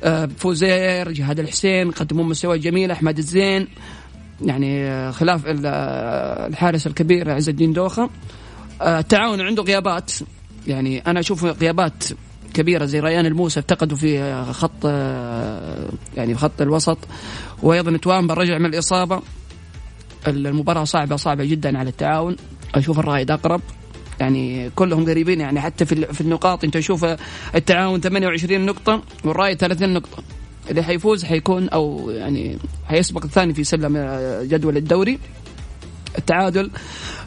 آه، 0.04 0.28
فوزير 0.38 1.12
جهاد 1.12 1.40
الحسين 1.40 1.90
قدموا 1.90 2.24
مستوى 2.24 2.58
جميل 2.58 2.90
أحمد 2.90 3.18
الزين 3.18 3.68
يعني 4.42 5.12
خلاف 5.12 5.46
ال- 5.46 5.66
الحارس 6.48 6.86
الكبير 6.86 7.30
عز 7.30 7.48
الدين 7.48 7.72
دوخة. 7.72 8.10
آه، 8.82 8.98
التعاون 8.98 9.40
عنده 9.40 9.62
غيابات. 9.62 10.12
يعني 10.66 10.98
أنا 10.98 11.20
أشوف 11.20 11.44
غيابات 11.44 12.04
كبيرة 12.54 12.84
زي 12.84 13.00
ريان 13.00 13.26
الموسى 13.26 13.60
افتقدوا 13.60 13.96
في 13.96 14.42
خط 14.52 14.70
آه، 14.84 15.88
يعني 16.16 16.34
خط 16.34 16.60
الوسط. 16.60 16.98
وأيضا 17.62 17.96
توامبا 17.96 18.34
رجع 18.34 18.58
من 18.58 18.66
الإصابة. 18.66 19.22
المباراة 20.28 20.84
صعبة 20.84 21.16
صعبة 21.16 21.44
جدا 21.44 21.78
على 21.78 21.90
التعاون. 21.90 22.36
أشوف 22.74 22.98
الرائد 22.98 23.30
أقرب. 23.30 23.60
يعني 24.20 24.70
كلهم 24.70 25.04
قريبين 25.04 25.40
يعني 25.40 25.60
حتى 25.60 25.84
في 25.84 26.06
في 26.14 26.20
النقاط. 26.20 26.64
أنت 26.64 26.74
تشوف 26.76 27.06
التعاون 27.54 28.00
28 28.00 28.66
نقطة 28.66 29.02
والرائد 29.24 29.56
30 29.56 29.92
نقطة. 29.94 30.22
اللي 30.72 30.82
حيفوز 30.82 31.24
حيكون 31.24 31.68
أو 31.68 32.10
يعني 32.10 32.58
حيسبق 32.88 33.24
الثاني 33.24 33.54
في 33.54 33.64
سلم 33.64 33.96
آه، 33.96 34.42
جدول 34.42 34.76
الدوري. 34.76 35.18
التعادل 36.18 36.70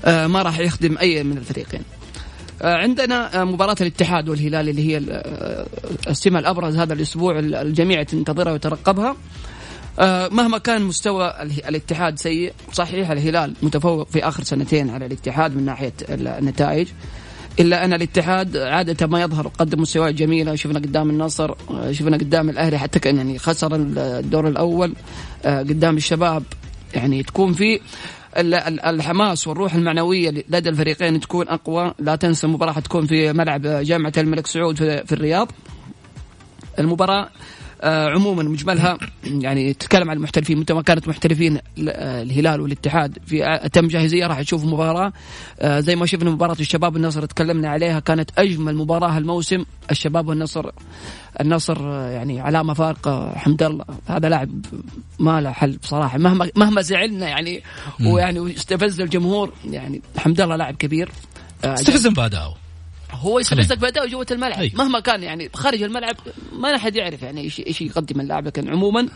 آه، 0.06 0.28
ما 0.28 0.42
راح 0.42 0.60
يخدم 0.60 0.98
أي 0.98 1.24
من 1.24 1.38
الفريقين. 1.38 1.82
آه، 2.62 2.76
عندنا 2.76 3.44
مباراة 3.44 3.76
الاتحاد 3.82 4.30
والهلال 4.30 4.70
اللي 4.70 4.88
هي 4.92 4.98
ال- 4.98 5.66
السمة 6.08 6.40
الأبرز 6.40 6.78
هذا 6.78 6.94
الأسبوع 6.94 7.40
ال- 7.40 7.56
الجميع 7.56 8.04
تنتظرها 8.04 8.52
ويترقبها. 8.52 9.16
آه، 10.00 10.28
مهما 10.28 10.58
كان 10.58 10.82
مستوى 10.82 11.34
الاتحاد 11.70 12.20
سيء 12.20 12.54
صحيح 12.74 13.12
الهلال 13.12 13.54
متفوق 13.62 14.08
في 14.10 14.28
آخر 14.28 14.44
سنتين 14.44 14.90
على 14.90 15.06
الاتحاد 15.06 15.56
من 15.56 15.66
ناحية 15.66 15.94
ال- 16.10 16.28
النتائج. 16.28 16.88
إلا 17.60 17.86
أن 17.86 17.94
الاتحاد 17.94 18.58
عادة 18.58 19.08
ما 19.08 19.22
يظهر 19.22 19.48
قدم 19.48 19.82
مستويات 19.82 20.16
جميلة 20.16 20.56
شفنا 20.56 20.80
قدام 20.80 21.10
النصر 21.10 21.54
شفنا 21.92 22.18
قدام 22.18 22.50
الأهلي 22.50 22.78
حتى 22.80 23.00
كان 23.00 23.18
يعني 23.18 23.38
خسر 23.40 23.76
الدور 23.76 24.48
الأول 24.48 24.94
آه، 25.46 25.60
قدام 25.60 25.98
الشباب. 25.98 26.44
يعني 26.94 27.24
تكون 27.24 27.54
في 27.54 27.80
ال- 28.38 28.54
ال- 28.54 28.82
الحماس 28.82 29.48
والروح 29.48 29.76
المعنوية 29.76 30.30
لدى 30.50 30.70
الفريقين 30.70 31.20
تكون 31.20 31.48
أقوى. 31.48 31.94
لا 32.00 32.16
تنسى 32.16 32.48
المباراة 32.48 32.72
حتكون 32.72 33.06
في 33.06 33.34
ملعب 33.34 33.62
جامعة 33.62 34.14
الملك 34.18 34.48
سعود 34.48 34.76
في, 34.78 35.12
الرياض. 35.12 35.52
المباراة 36.80 37.30
عموما 37.84 38.44
مجملها 38.44 38.98
يعني 39.24 39.74
تتكلم 39.74 40.10
عن 40.10 40.18
المحترفين. 40.18 40.60
متى 40.60 40.74
ما 40.74 40.82
كانت 40.82 41.08
محترفين 41.08 41.58
آه، 41.90 42.22
الهلال 42.22 42.62
والاتحاد 42.62 43.18
في 43.26 43.56
أتم 43.66 43.88
جاهزية 43.88 44.28
راح 44.28 44.42
تشوف 44.42 44.66
مباراة. 44.66 45.14
آه، 45.60 45.80
زي 45.80 45.96
ما 45.96 46.06
شفنا 46.06 46.32
مباراة 46.32 46.56
الشباب 46.60 46.94
والنصر 46.94 47.26
تكلمنا 47.26 47.70
عليها 47.70 48.00
كانت 48.00 48.30
أجمل 48.38 48.76
مباراة 48.76 49.18
الموسم 49.18 49.66
الشباب 49.92 50.28
والنصر 50.28 50.70
النصر 51.42 51.78
آه، 51.80 52.10
يعني 52.10 52.42
علامة 52.42 52.74
فارقة 52.74 53.34
حمد 53.36 53.64
الله 53.64 53.86
هذا 54.08 54.30
لاعب 54.30 54.66
ما 55.20 55.42
له 55.42 55.52
حل 55.52 55.78
بصراحة. 55.78 56.18
مهما 56.18 56.50
مهما 56.56 56.82
زعلنا 56.82 57.28
يعني 57.28 57.64
ويعني 58.06 58.56
استفز 58.56 59.02
الجمهور 59.02 59.54
يعني 59.66 60.02
حمد 60.18 60.42
الله 60.42 60.56
لاعب 60.56 60.76
كبير. 60.76 61.10
آه، 61.64 61.74
استفزهم 61.74 62.14
باداؤه 62.14 62.65
هو 63.22 63.40
يستفزك 63.40 63.78
باداء 63.78 64.08
جوه 64.08 64.26
الملعب. 64.32 64.60
أي. 64.60 64.72
مهما 64.76 65.00
كان 65.00 65.24
يعني 65.24 65.50
خارج 65.54 65.84
الملعب 65.84 66.16
ما 66.54 66.78
حد 66.78 66.96
يعرف 66.96 67.22
يعني 67.22 67.42
إيش 67.42 67.60
إيش 67.60 67.82
يقدم 67.82 68.22
اللاعب. 68.22 68.48
لكن 68.48 68.70
عموما 68.70 69.08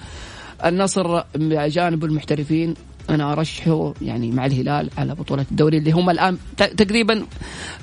النصر 0.65 1.23
بجانب 1.35 2.05
المحترفين 2.05 2.73
أنا 3.09 3.31
أرشحه 3.33 3.93
يعني 4.01 4.31
مع 4.31 4.45
الهلال 4.45 4.89
على 4.97 5.15
بطولة 5.15 5.45
الدوري 5.51 5.77
اللي 5.77 5.91
هم 5.91 6.09
الآن 6.09 6.37
تقريبا 6.57 7.25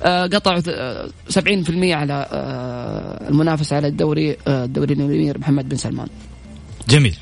آه، 0.02 0.26
قطعوا 0.26 0.62
آه، 0.68 1.08
70% 1.30 1.94
على 1.94 2.26
آه، 2.32 3.28
المنافسة 3.28 3.76
على 3.76 3.88
الدوري 3.88 4.36
آه، 4.46 4.64
الدوري 4.64 4.94
الامير 4.94 5.38
محمد 5.38 5.68
بن 5.68 5.76
سلمان. 5.76 6.08
جميل. 6.88 7.16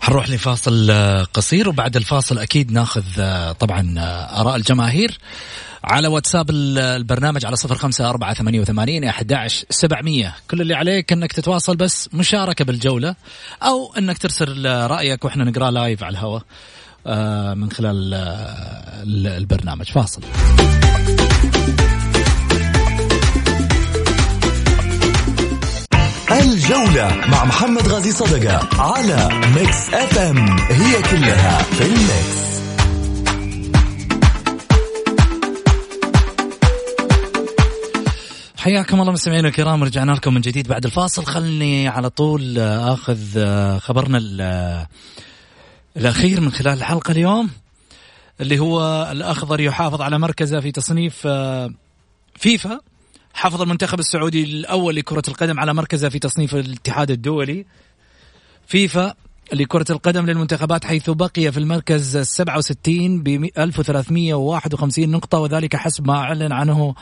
حنروح 0.00 0.30
لفاصل 0.30 0.90
آه، 0.90 1.24
قصير 1.24 1.68
وبعد 1.68 1.96
الفاصل 1.96 2.38
أكيد 2.38 2.72
ناخذ 2.72 3.02
آه، 3.18 3.52
طبعا 3.52 3.94
آه، 3.98 4.40
آراء 4.40 4.56
الجماهير. 4.56 5.18
على 5.84 6.08
واتساب 6.08 6.50
ال- 6.50 6.78
البرنامج 6.78 7.46
على 7.46 7.56
صفر 7.56 7.74
خمسة 7.74 8.10
أربعة 8.10 8.34
ثمانية 8.34 8.60
وثمانين 8.60 9.04
أحد 9.04 9.48
سبعمية. 9.70 10.34
كل 10.50 10.60
اللي 10.60 10.74
عليك 10.74 11.12
أنك 11.12 11.32
تتواصل 11.32 11.76
بس 11.76 12.08
مشاركة 12.14 12.64
بالجولة 12.64 13.14
أو 13.62 13.94
أنك 13.98 14.18
ترسل 14.18 14.66
رأيك 14.66 15.24
وإحنا 15.24 15.44
نقرأ 15.44 15.70
لايف 15.70 16.02
على 16.04 16.12
الهواء 16.12 16.42
آه، 17.06 17.54
من 17.54 17.70
خلال 17.70 18.14
آه، 18.14 19.02
ال- 19.02 19.26
البرنامج. 19.26 19.90
فاصل. 19.90 20.22
الجولة 26.30 27.16
مع 27.28 27.44
محمد 27.44 27.88
غازي 27.88 28.12
صدقة 28.12 28.68
على 28.82 29.28
ميكس 29.56 29.88
اف 29.94 30.18
ام 30.18 30.38
هي 30.70 31.02
كلها 31.02 31.62
في 31.62 31.84
الميكس 31.86 32.51
حياكم 38.62 39.00
الله 39.00 39.12
مستمعينا 39.12 39.48
الكرام 39.48 39.84
رجعنا 39.84 40.12
لكم 40.12 40.34
من 40.34 40.40
جديد 40.40 40.68
بعد 40.68 40.84
الفاصل. 40.84 41.24
خلني 41.24 41.88
على 41.88 42.10
طول 42.10 42.58
آه، 42.58 42.94
آخذ 42.94 43.18
آه، 43.36 43.78
خبرنا 43.78 44.20
آه، 44.40 44.88
الأخير 45.96 46.40
من 46.40 46.52
خلال 46.52 46.78
الحلقة 46.78 47.12
اليوم 47.12 47.50
اللي 48.40 48.58
هو 48.58 49.08
الأخضر 49.10 49.60
يحافظ 49.60 50.00
على 50.00 50.18
مركزه 50.18 50.60
في 50.60 50.72
تصنيف 50.72 51.28
فيفا 52.36 52.80
حافظ 53.34 53.62
المنتخب 53.62 53.98
السعودي 53.98 54.44
الأول 54.44 54.96
لكرة 54.96 55.22
القدم 55.28 55.60
على 55.60 55.74
مركزه 55.74 56.08
في 56.08 56.18
تصنيف 56.18 56.54
الاتحاد 56.54 57.10
الدولي. 57.10 57.66
فيفا 58.66 59.14
لكرة 59.52 59.86
القدم 59.90 60.26
للمنتخبات 60.26 60.84
حيث 60.84 61.10
بقي 61.10 61.52
في 61.52 61.58
المركز 61.58 62.18
67 62.18 63.22
ب 63.22 63.28
1351 63.58 65.10
نقطة 65.10 65.38
وذلك 65.38 65.76
حسب 65.76 66.06
ما 66.06 66.14
أعلن 66.14 66.52
عنه 66.52 66.94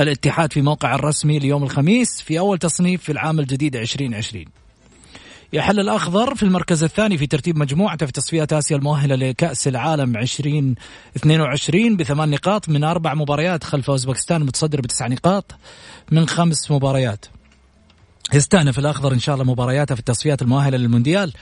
الاتحاد 0.00 0.52
في 0.52 0.62
موقع 0.62 0.94
الرسمي 0.94 1.38
ليوم 1.38 1.62
الخميس 1.62 2.22
في 2.22 2.38
أول 2.38 2.58
تصنيف 2.58 3.02
في 3.02 3.12
العام 3.12 3.40
الجديد 3.40 3.76
2020 3.76 4.44
يحل 5.52 5.80
الأخضر 5.80 6.34
في 6.34 6.42
المركز 6.42 6.84
الثاني 6.84 7.18
في 7.18 7.26
ترتيب 7.26 7.58
مجموعته 7.58 8.06
في 8.06 8.12
تصفيات 8.12 8.52
آسيا 8.52 8.76
المؤهلة 8.76 9.14
لكأس 9.14 9.68
العالم 9.68 10.16
2022 10.16 11.96
بثمان 11.96 12.30
نقاط 12.30 12.68
من 12.68 12.84
أربع 12.84 13.14
مباريات 13.14 13.64
خلف 13.64 13.90
أوزبكستان 13.90 14.40
المتصدر 14.40 14.80
بتسع 14.80 15.06
نقاط 15.06 15.54
من 16.12 16.28
خمس 16.28 16.70
مباريات. 16.70 17.26
يستأنف 18.34 18.78
الأخضر 18.78 19.12
إن 19.12 19.18
شاء 19.18 19.34
الله 19.34 19.52
مبارياته 19.52 19.94
في 19.94 20.00
التصفيات 20.00 20.42
المؤهلة 20.42 20.78
للمونديال. 20.78 21.32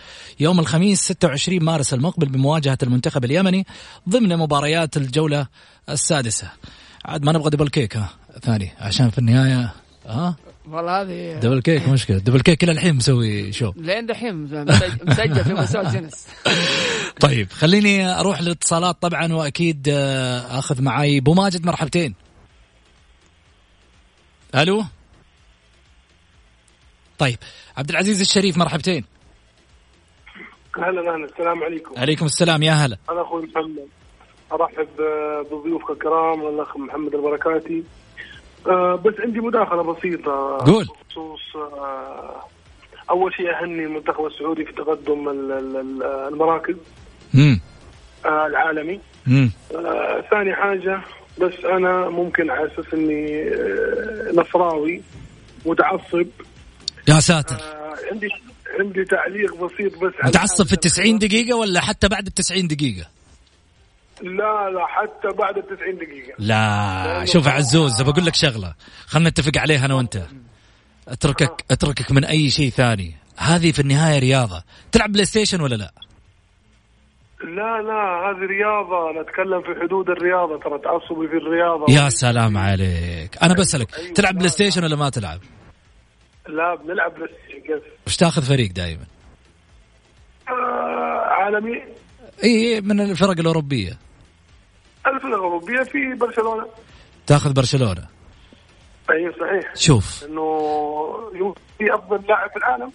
يوم 0.41 0.61
الخميس 0.61 1.01
26 1.01 1.65
مارس 1.65 1.95
المقبل 1.95 2.27
بمواجهة 2.27 2.79
المنتخب 2.83 3.25
اليمني 3.25 3.67
ضمن 4.09 4.37
مباريات 4.37 4.97
الجولة 4.97 5.47
السادسة. 5.89 6.51
عاد 7.05 7.25
ما 7.25 7.33
نبغى 7.33 7.51
double 7.51 7.69
kick 7.69 7.97
ها؟ 7.97 8.09
ثاني 8.43 8.73
عشان 8.79 9.11
في 9.11 9.19
النهاية 9.19 9.75
ها؟ 10.07 10.37
والله 10.71 11.03
هذه 11.03 11.39
double 11.41 11.61
kick 11.63 11.89
مشكلة. 11.89 12.19
double 12.19 12.41
kick 12.41 12.65
إلى 12.65 12.73
الحين 12.73 12.95
مسوي 12.95 13.53
شو 13.53 13.73
لين 13.77 14.07
دحين 14.07 14.47
مسج- 14.47 15.09
مسجل 15.09 15.45
في 15.45 15.55
مسوى 15.55 15.83
جنس. 15.85 16.27
طيب 17.21 17.51
خليني 17.53 18.21
أروح 18.21 18.43
للاتصالات 18.43 18.97
طبعا 19.03 19.33
وأكيد 19.33 19.89
آه، 19.93 20.59
أخذ 20.59 20.83
معي 20.83 21.19
أبو 21.19 21.35
ماجد 21.35 21.67
مرحبتين. 21.67 22.15
ألو؟ 24.55 24.85
طيب 27.19 27.39
عبد 27.77 27.91
العزيز 27.91 28.21
الشريف 28.21 28.57
مرحبتين. 28.57 29.05
أهلا 30.79 31.15
أهلا. 31.15 31.25
السلام 31.25 31.63
عليكم. 31.65 31.95
عليكم 32.01 32.27
السلام 32.27 32.63
يا 32.63 32.73
هلا. 32.73 32.99
أنا 33.11 33.23
أخوي 33.23 33.43
محمد. 33.47 33.89
أرحب 34.53 34.89
آه، 35.01 35.43
بضيوفك 35.43 35.91
الكرام 35.91 36.41
الاخ 36.47 36.77
محمد 36.77 37.15
البركاتي. 37.15 37.83
آه، 38.67 38.95
بس 38.95 39.15
عندي 39.21 39.41
مداخلة 39.41 39.83
بسيطة. 39.83 40.59
قول. 40.67 40.85
بخصوص 41.09 41.57
آه، 41.57 42.45
أول 43.11 43.35
شيء 43.35 43.51
أهني 43.51 43.85
المنتخب 43.85 44.27
السعودي 44.27 44.65
في 44.65 44.73
تقدم 44.73 45.29
ال- 45.29 45.53
ال- 45.53 45.77
ال- 45.77 46.03
المراكز 46.33 46.75
امم 47.35 47.61
آه، 48.27 48.47
العالمي. 48.47 49.01
آه، 49.75 50.25
ثاني 50.31 50.55
حاجة 50.55 51.01
بس 51.41 51.65
أنا 51.65 52.09
ممكن 52.09 52.51
على 52.51 52.67
أساس 52.73 52.95
إني 52.95 53.43
آه، 53.49 54.33
نصراوي 54.35 55.03
متعصب. 55.67 56.27
يا 57.09 57.21
ساتر. 57.21 57.55
آه، 57.57 57.95
عندي 58.13 58.29
عندي 58.81 59.05
تعليق 59.05 59.55
بسيط 59.65 59.99
بس 59.99 60.13
متعصب 60.25 60.65
في 60.65 60.71
حاجة. 60.71 60.75
التسعين 60.75 61.19
دقيقة 61.19 61.57
ولا 61.57 61.81
حتى 61.81 62.09
بعد 62.09 62.27
التسعين 62.27 62.67
دقيقة؟ 62.69 63.07
لا 64.23 64.71
لا 64.71 64.87
حتى 64.87 65.29
بعد 65.39 65.59
ال 65.59 65.67
90 65.67 65.97
دقيقة. 65.97 66.35
لا 66.39 67.25
شوف 67.25 67.47
يا 67.47 67.51
عزوز 67.51 68.03
بقول 68.03 68.27
لك 68.27 68.35
شغلة. 68.35 68.75
خلنا 69.07 69.29
نتفق 69.29 69.59
عليها 69.59 69.87
أنا 69.87 69.95
وأنت. 69.95 70.23
أتركك 71.09 71.65
أتركك 71.71 72.13
من 72.13 72.25
أي 72.25 72.51
شيء 72.51 72.71
ثاني. 72.71 73.15
هذه 73.37 73.73
في 73.73 73.81
النهاية 73.81 74.19
رياضة. 74.19 74.63
تلعب 74.93 75.13
بلاي 75.13 75.25
ستيشن 75.25 75.61
ولا 75.61 75.75
لا؟ 75.75 75.93
لا 77.45 77.83
لا 77.83 78.31
هذه 78.31 78.47
رياضة. 78.47 79.21
نتكلم 79.23 79.63
في 79.63 79.81
حدود 79.81 80.11
الرياضة. 80.11 80.59
ترى 80.59 80.79
تعصبي 80.79 81.29
في 81.29 81.37
الرياضة. 81.37 81.87
يا 81.89 82.09
سلام 82.09 82.59
عليك. 82.59 83.43
أنا 83.43 83.55
بسألك 83.55 83.91
تلعب 83.91 84.35
بلاي 84.35 84.49
ستيشن 84.49 84.85
ولا 84.85 84.97
ما 84.97 85.11
تلعب؟ 85.11 85.41
لا 86.49 86.75
بنلعب 86.75 87.15
بلاي 87.15 87.29
ستيشن 87.29 87.81
وش 88.07 88.17
تاخذ 88.17 88.43
فريق 88.43 88.73
دائما 88.73 89.05
آه 90.49 91.27
عالمي. 91.31 91.83
اي 92.45 92.81
من 92.81 93.01
الفرق 93.01 93.39
الأوروبية. 93.39 93.99
الفرق 95.07 95.27
الأوروبية 95.27 95.83
في 95.83 96.15
برشلونة. 96.21 96.67
تاخذ 97.27 97.53
برشلونة. 97.53 98.07
أي 99.11 99.33
صحيح. 99.41 99.77
شوف. 99.77 100.25
إنه 100.25 101.55
في 101.79 101.95
أفضل 101.95 102.27
لاعب 102.29 102.51
في 102.51 102.57
العالم. 102.57 102.93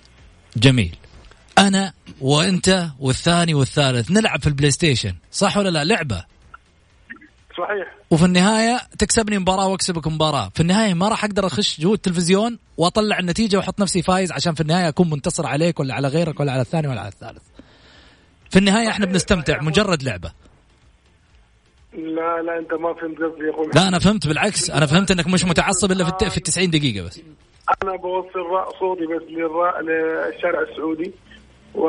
جميل. 0.57 0.95
أنا 1.57 1.93
وأنت 2.21 2.87
والثاني 2.99 3.53
والثالث 3.53 4.11
نلعب 4.11 4.41
في 4.41 4.47
ال 4.47 4.71
PlayStation 4.71 5.15
صح 5.31 5.57
ولا 5.57 5.69
لا؟ 5.69 5.83
لعبة. 5.83 6.25
صحيح. 7.57 7.95
وفي 8.11 8.25
النهاية 8.25 8.81
تكسبني 8.99 9.39
مباراة 9.39 9.67
وأكسبك 9.67 10.07
مباراة. 10.07 10.51
في 10.55 10.61
النهاية 10.61 10.93
ما 10.93 11.07
راح 11.07 11.25
أقدر 11.25 11.47
أخش 11.47 11.81
جوا 11.81 11.93
التلفزيون 11.93 12.59
وأطلع 12.77 13.19
النتيجة 13.19 13.57
وأحط 13.57 13.79
نفسي 13.81 14.01
فايز 14.01 14.31
عشان 14.31 14.53
في 14.53 14.61
النهاية 14.61 14.87
أكون 14.87 15.09
منتصر 15.09 15.47
عليك 15.47 15.79
ولا 15.79 15.93
على 15.93 16.07
غيرك 16.07 16.39
ولا 16.39 16.51
على 16.51 16.61
الثاني 16.61 16.87
ولا 16.87 16.99
على 16.99 17.09
الثالث. 17.09 17.43
في 18.49 18.59
النهاية 18.59 18.89
إحنا 18.89 19.05
بنستمتع 19.05 19.61
مجرد 19.61 20.03
لعبة. 20.03 20.31
لا 21.97 22.41
لا 22.41 22.59
أنت 22.59 22.73
ما 22.73 22.93
فهمت 22.93 23.17
قصدي 23.21 23.43
يا 23.45 23.51
أخوي 23.51 23.67
لا 23.75 23.87
أنا 23.87 23.99
فهمت 23.99 24.27
بالعكس 24.27 24.69
أنا 24.69 24.85
فهمت 24.85 25.11
إنك 25.11 25.27
مش 25.27 25.45
متعصب 25.45 25.91
إلا 25.91 26.03
في 26.03 26.29
في 26.29 26.37
التسعين 26.37 26.69
دقيقة 26.69 27.05
بس 27.05 27.21
أنا 27.83 27.95
بوصل 27.95 28.73
صوتي 28.79 29.05
بس 29.05 29.21
للشارع 29.81 30.61
السعودي 30.61 31.11
و 31.75 31.87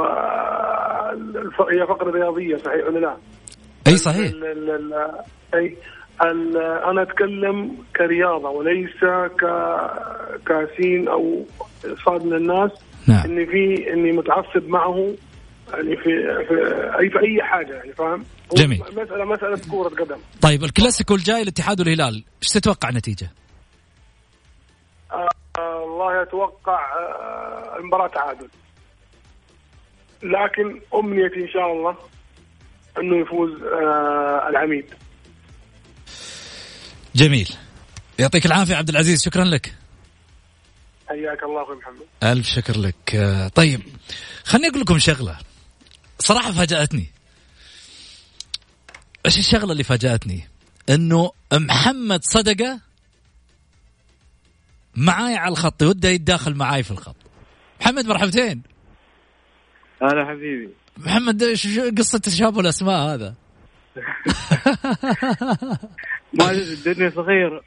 هي 1.71 1.87
فقرة 1.87 2.11
رياضية 2.11 2.57
صحيح 2.57 2.87
ولا 2.87 2.99
لا؟ 2.99 3.17
أي 3.87 3.97
صحيح 3.97 4.31
ال- 4.31 4.45
ال- 4.45 4.71
ال- 4.71 5.13
أي 5.55 5.77
ال- 6.23 6.57
أنا 6.91 7.03
أتكلم 7.03 7.77
كرياضة 7.97 8.51
وليس 8.51 9.05
ك 9.41 9.45
كاسين 10.47 11.09
أو 11.09 11.45
صاد 12.07 12.25
من 12.25 12.33
الناس 12.33 12.71
نعم. 13.09 13.25
إني 13.25 13.47
في 13.47 13.93
إني 13.93 14.13
متعصب 14.13 14.69
معه 14.69 15.15
يعني 15.75 15.97
في 15.97 16.03
في 16.49 16.55
أي 16.99 17.11
في 17.11 17.19
أي 17.21 17.43
حاجة 17.43 17.75
يعني 17.75 17.93
فاهم؟ 17.93 18.25
جميل. 18.57 18.81
مساله 18.81 19.25
مسألة 19.25 19.61
كرة 19.71 20.05
قدم. 20.05 20.19
طيب 20.43 20.65
الكلاسيكو 20.65 21.15
الجاي 21.15 21.43
الاتحاد 21.43 21.81
والهلال 21.81 22.25
إيش 22.43 22.49
تتوقع 22.53 22.91
نتيجه 22.91 23.31
آه 25.13 25.29
الله 25.85 26.23
أتوقع 26.23 26.81
آه 26.99 27.77
المباراة 27.79 28.09
تعادل. 28.09 28.49
لكن 30.23 30.81
امنيتي 30.95 31.41
إن 31.41 31.49
شاء 31.49 31.73
الله 31.73 31.97
إنه 32.99 33.17
يفوز 33.17 33.63
آه 33.63 34.49
العميد. 34.49 34.95
جميل. 37.15 37.49
يعطيك 38.19 38.47
العافية 38.47 38.77
عبد 38.77 38.89
العزيز 38.89 39.25
شكرا 39.25 39.45
لك. 39.45 39.75
حياك 41.09 41.43
الله 41.43 41.63
أخوي 41.63 41.77
محمد. 41.77 42.07
ألف 42.23 42.47
شكر 42.47 42.79
لك. 42.79 43.15
آه، 43.15 43.49
طيب 43.49 43.81
خليني 44.45 44.69
أقول 44.69 44.81
لكم 44.81 44.99
شغلة. 44.99 45.39
صراحة 46.19 46.53
فاجأتني. 46.53 47.07
إيش 49.29 49.39
الشغلة 49.39 49.72
اللي 49.72 49.85
فاجأتني؟ 49.85 50.49
إنه 50.91 51.31
محمد 51.53 52.20
صدقة 52.22 52.81
معاي 54.97 55.37
على 55.37 55.53
الخط 55.53 55.83
وده 55.83 56.09
يتداخل 56.09 56.55
معاي 56.55 56.83
في 56.83 56.91
الخط. 56.91 57.16
محمد 57.81 58.07
مرحبتين. 58.07 58.62
هلا 60.03 60.24
حبيبي. 60.24 60.68
محمد 60.97 61.43
إيش 61.43 61.66
شو 61.66 61.91
قصة 61.99 62.18
تشابه 62.18 62.61
الأسماء 62.61 63.14
هذا؟ 63.14 63.35
ما 66.39 66.51
الدنيا 66.51 67.12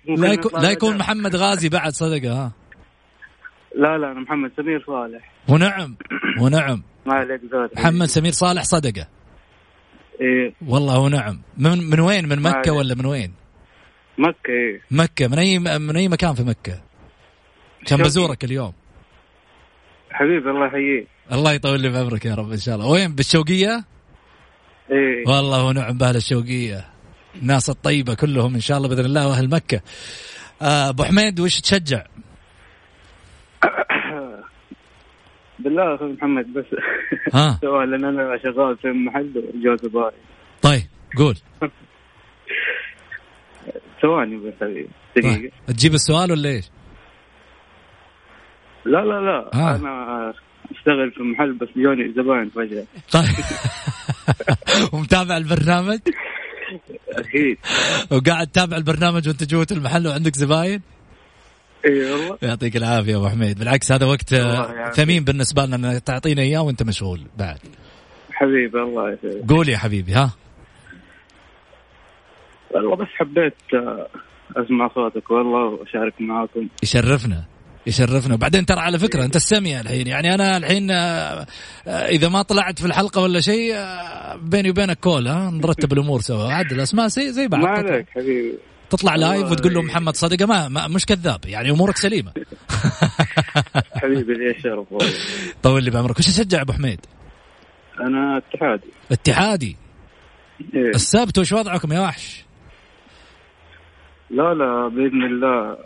ممكن 0.07 0.22
لا 0.22 0.32
يكون 0.32 0.62
لا 0.62 0.72
يكون. 0.72 0.97
محمد 0.97 1.36
غازي 1.36 1.70
بعد 1.70 1.91
صدقة 1.91 2.34
ها؟ 2.34 2.51
لا 3.76 3.97
لا 3.97 4.12
أنا 4.12 4.20
محمد 4.20 4.51
سمير 4.57 4.84
صالح. 4.88 5.32
ونعم 5.47 5.95
ونعم. 6.39 6.84
ما 7.05 7.14
عليك 7.14 7.41
محمد 7.78 8.07
سمير 8.07 8.32
صالح 8.32 8.64
صدقة. 8.64 9.07
إيه. 10.22 10.53
والله 10.67 10.99
ونعم 10.99 11.41
من 11.57 11.89
من 11.89 11.99
وين؟ 11.99 12.28
من 12.28 12.47
عليك. 12.47 12.67
ولا 12.67 12.95
من 12.95 13.05
وين؟ 13.05 13.34
مكة 14.17 14.49
إيه. 14.49 14.82
مكة. 14.91 15.28
من 15.28 15.39
أي 15.39 15.59
من 15.59 15.95
أي 15.95 16.07
مكان 16.07 16.34
في 16.34 16.43
مكة؟ 16.43 16.82
كان. 17.86 18.01
بزورك 18.01 18.43
اليوم. 18.43 18.74
حبيبي 20.11 20.49
الله 20.49 20.67
يحييك. 20.67 21.07
الله 21.32 21.53
يطول 21.53 21.82
لي 21.82 21.91
في 21.91 21.97
عمرك 21.97 22.26
يا 22.26 22.36
رب 22.36 22.51
إن 22.51 22.57
شاء 22.57 22.76
الله. 22.76 22.88
وين؟ 22.88 23.15
بالشوقية؟ 23.15 23.84
إيه. 24.91 25.28
والله 25.28 25.63
ونعم 25.63 25.97
بأهل 25.97 26.15
الشوقية. 26.15 26.86
الناس 27.36 27.69
الطيبة 27.69 28.13
كلهم 28.13 28.53
إن 28.53 28.59
شاء 28.59 28.78
الله 28.78 28.89
بإذن 28.89 29.05
الله 29.05 29.28
وأهل 29.28 29.49
مكة. 29.49 29.82
آه، 30.61 30.89
أبو 30.89 31.03
حميد 31.03 31.39
وش 31.39 31.59
تشجع؟ 31.59 32.03
بالله 35.64 35.95
أخوي 35.95 36.14
محمد 36.14 36.53
بس 36.53 36.66
ها. 37.34 37.57
سؤال 37.62 37.91
لأن 37.91 38.05
أنا 38.05 38.38
شغال 38.43 38.78
في 38.78 38.88
محل 38.88 39.32
وجو 39.55 39.76
زباين 39.76 40.12
طيب 40.62 40.84
قول. 41.18 41.36
ثواني 44.01 44.38
بس 44.38 44.53
حبيبي 44.62 44.88
دقيقة. 45.16 45.36
طيب. 45.36 45.51
تجيب 45.68 45.93
السؤال 45.93 46.32
ولا 46.32 46.49
إيش؟ 46.49 46.66
لا 48.86 48.97
لا 49.05 49.22
لا 49.22 49.49
آه. 49.53 49.76
أنا 49.76 50.34
أشتغل 50.72 51.12
في 51.12 51.24
محل 51.24 51.53
بس 51.53 51.68
جوني 51.78 52.14
زباين 52.14 52.49
فجأة. 52.49 52.86
طيب. 53.12 53.45
ومتابع 54.93 55.38
البرنامج؟ 55.38 55.99
أكيد. 57.09 57.57
وقاعد 58.12 58.47
تتابع 58.47 58.78
البرنامج 58.78 59.28
وأنت 59.28 59.43
جوة 59.43 59.68
المحل 59.72 60.07
وعندك 60.07 60.36
زباين؟ 60.36 60.82
اي 61.86 62.12
والله 62.12 62.38
يعطيك 62.42 62.76
العافية 62.78 63.18
أبو 63.18 63.30
حميد. 63.30 63.60
بالعكس 63.60 63.92
هذا 63.92 64.06
وقت 64.06 64.34
آه،. 64.34 64.90
ثمين 64.90 65.24
بالنسبة 65.24 65.66
لنا 65.66 66.00
تعطينا 66.00 66.42
إياه 66.42 66.62
وأنت 66.62 66.84
مشغول 66.84 67.22
بعد. 67.38 67.58
حبيبي 68.32 68.82
الله 68.82 69.12
يسعدك. 69.12 69.52
قول 69.52 69.70
يا 69.70 69.78
حبيبي 69.78 70.14
ها؟ 70.14 70.32
والله 72.72 72.96
بس 72.96 73.08
حبيت 73.08 73.54
آه، 73.74 74.08
أسمع 74.58 74.88
صوتك 74.96 75.32
والله 75.32 75.66
واشارك 75.66 76.14
معاكم. 76.20 76.68
يشرفنا 76.84 77.44
يشرفنا. 77.88 78.34
وبعدين 78.34 78.66
ترى 78.66 78.80
على 78.80 79.00
فكرة 79.00 79.26
أنت 79.26 79.36
السميع 79.36 79.82
الحين. 79.82 80.08
يعني 80.08 80.34
أنا 80.34 80.58
الحين 80.58 80.92
آه، 80.92 81.46
إذا 81.88 82.30
ما 82.30 82.42
طلعت 82.42 82.80
في 82.80 82.86
الحلقة 82.86 83.22
ولا 83.22 83.40
شيء 83.40 83.76
بيني 84.42 84.70
وبينك 84.70 85.00
كول 85.00 85.28
ها؟ 85.28 85.52
نرتب 85.52 85.94
الأمور 85.94 86.22
سوا. 86.22 86.54
عاد 86.54 86.72
الاسماء 86.72 87.08
زي 87.08 87.32
زي 87.32 87.48
بعض. 87.48 87.62
ما 87.62 87.70
عليك 87.70 88.10
حبيبي. 88.10 88.58
تطلع 88.92 89.16
لايف 89.16 89.52
وتقول 89.52 89.74
له 89.74 89.82
محمد 89.82 90.16
صدقة 90.16 90.46
ما, 90.46 90.68
ما 90.68 90.88
مش 90.88 91.06
كذاب 91.06 91.39
يعني 91.46 91.72
أمورك 91.72 91.98
سليمة. 91.98 92.32
حبيبي 94.02 94.34
لي 94.34 94.52
الشرف 94.52 94.92
والله. 94.92 95.14
طول 95.64 95.84
لي 95.84 95.92
بعمرك. 95.92 96.20
وش 96.20 96.26
تشجع 96.26 96.62
أبو 96.62 96.74
حميد؟ 96.74 97.00
أنا 98.00 98.38
اتحادي. 98.38 98.88
اتحادي؟ 99.12 99.78
إيه. 100.74 100.89
السبت 100.89 101.38
وش 101.38 101.52
وضعكم 101.52 101.94
يا 101.94 102.00
وحش؟ 102.00 102.46
لا 104.30 104.54
لا 104.54 104.88
بإذن 104.88 105.24
الله 105.24 105.78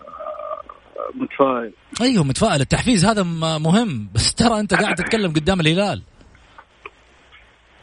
متفائل. 1.15 1.71
أيوه 2.01 2.23
متفائل. 2.23 2.61
التحفيز 2.61 3.05
هذا 3.05 3.23
مهم 3.57 4.09
بس 4.13 4.33
ترى 4.33 4.59
أنت 4.59 4.73
قاعد 4.73 4.95
تتكلم 4.95 5.33
قدام 5.33 5.59
الهلال. 5.59 6.01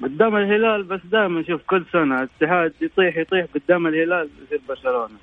قدام 0.03 0.37
الهلال 0.37 0.83
بس 0.83 1.01
دائما 1.05 1.43
شوف 1.43 1.63
كل 1.63 1.85
سنة 1.93 2.23
الاتحاد 2.23 2.73
يطيح 2.81 3.17
يطيح 3.17 3.47
قدام 3.55 3.87
الهلال 3.87 4.29
يصير 4.47 4.61
برشلونة 4.69 5.19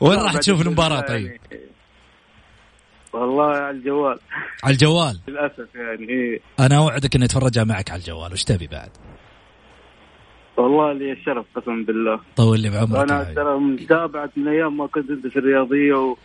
وين 0.00 0.18
راح 0.18 0.36
تشوف 0.36 0.66
المباراة 0.66 1.00
طيب؟ 1.00 1.26
يعني 1.26 1.40
والله 3.12 3.44
على 3.44 3.76
الجوال 3.76 4.18
على 4.64 4.72
الجوال 4.72 5.20
للأسف 5.28 5.74
يعني 5.74 6.08
إيه. 6.08 6.40
أنا 6.60 6.76
أوعدك 6.76 7.16
إني 7.16 7.24
أتفرجها 7.24 7.64
معك 7.64 7.90
على 7.90 8.00
الجوال 8.00 8.32
وش 8.32 8.44
تبي 8.44 8.66
بعد؟ 8.66 8.90
والله 10.56 10.92
لي 10.92 11.12
الشرف 11.12 11.46
قسما 11.54 11.84
بالله 11.84 12.20
طول 12.36 12.60
لي 12.60 12.70
بعمرك 12.70 13.10
أنا 13.10 13.24
ترى 13.24 13.58
متابعة 13.58 14.30
من 14.36 14.48
أيام 14.48 14.76
ما 14.76 14.86
كنت 14.86 15.10
ادرس 15.10 15.36
الرياضية 15.36 16.16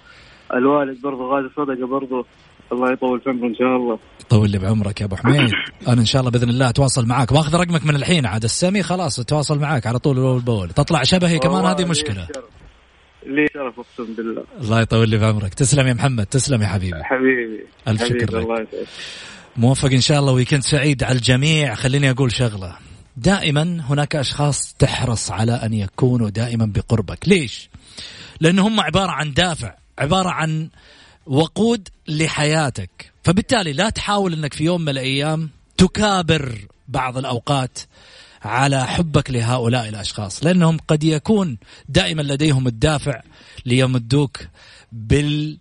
والوالد 0.49 1.01
برضه 1.01 1.28
غازي 1.28 1.49
صدقة 1.55 1.88
برضه 1.88 2.25
الله 2.72 2.93
يطول 2.93 3.22
في 3.22 3.30
عمره 3.30 3.47
إن 3.47 3.55
شاء 3.55 3.76
الله. 3.76 3.99
طول 4.30 4.49
لي 4.49 4.57
بعمرك 4.57 5.01
يا 5.01 5.05
أبو 5.05 5.15
حميد. 5.15 5.51
أنا 5.88 6.01
إن 6.01 6.05
شاء 6.05 6.20
الله 6.20 6.32
بإذن 6.32 6.49
الله 6.49 6.70
أتواصل 6.70 7.05
معاك. 7.05 7.32
وأخذ 7.32 7.55
رقمك 7.55 7.86
من 7.86 7.95
الحين 7.95 8.26
عاد. 8.26 8.43
السمي 8.43 8.84
خلاص 8.84 9.20
أتواصل 9.20 9.59
معاك 9.59 9.88
على 9.88 9.99
طول. 9.99 10.18
اول 10.18 10.41
بأول. 10.41 10.70
تطلع 10.70 11.03
شبهي 11.03 11.39
كمان 11.39 11.65
هذه 11.65 11.86
مشكلة. 11.86 12.28
لي 13.26 13.47
شرف 13.53 13.80
أقسم 13.80 14.13
بالله. 14.13 14.43
الله 14.61 14.82
يطول 14.82 15.09
لي 15.09 15.18
بعمرك 15.18 15.53
تسلم 15.53 15.88
يا 15.88 15.93
محمد. 15.93 16.26
تسلم 16.26 16.61
يا 16.61 16.68
حبيبي. 16.68 17.03
حبيبي. 17.03 17.65
حبيبي 17.88 18.05
شكر 18.05 18.38
لك. 18.38 18.43
الله 18.43 18.55
يسعدك. 18.55 18.88
موفق 19.57 19.91
إن 19.91 20.01
شاء 20.01 20.20
الله 20.20 20.32
ويكند 20.32 20.61
سعيد 20.61 21.03
على 21.03 21.15
الجميع. 21.15 21.76
خليني 21.76 22.11
أقول 22.11 22.32
شغلة. 22.32 22.76
دائما 23.18 23.82
هناك 23.89 24.15
أشخاص 24.15 24.76
تحرص 24.80 25.32
على 25.32 25.51
أن 25.51 25.74
يكونوا 25.74 26.30
دائما 26.30 26.65
بقربك. 26.65 27.28
ليش؟ 27.28 27.70
لأن 28.41 28.59
هم 28.59 28.80
عبارة 28.80 29.11
عن 29.11 29.34
دافع 29.34 29.76
عبارة 29.99 30.30
عن 30.30 30.70
وقود 31.28 31.89
لحياتك. 32.07 33.11
فبالتالي 33.23 33.73
لا 33.73 33.89
تحاول 33.89 34.34
إنك 34.34 34.53
في 34.53 34.63
يوم 34.63 34.82
من 34.82 34.89
الأيام 34.89 35.49
تكابر 35.78 36.57
بعض 36.88 37.17
الأوقات 37.17 37.80
على 38.43 38.88
حبك 38.88 39.32
لهؤلاء 39.32 39.89
الأشخاص 39.89 40.43
لأنهم 40.43 40.78
قد 40.88 41.03
يكون 41.03 41.57
دائما 41.89 42.21
لديهم 42.21 42.67
الدافع 42.67 43.21
ليمدوك 43.65 44.39
بالمحبة 44.91 45.59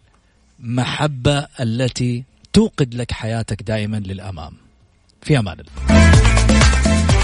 التي 1.60 2.24
توقد 2.52 2.94
لك 2.94 3.12
حياتك 3.12 3.62
دائما 3.62 3.96
للأمام. 3.96 4.52
في 5.22 5.38
أمان 5.38 5.56
الله. 5.60 7.15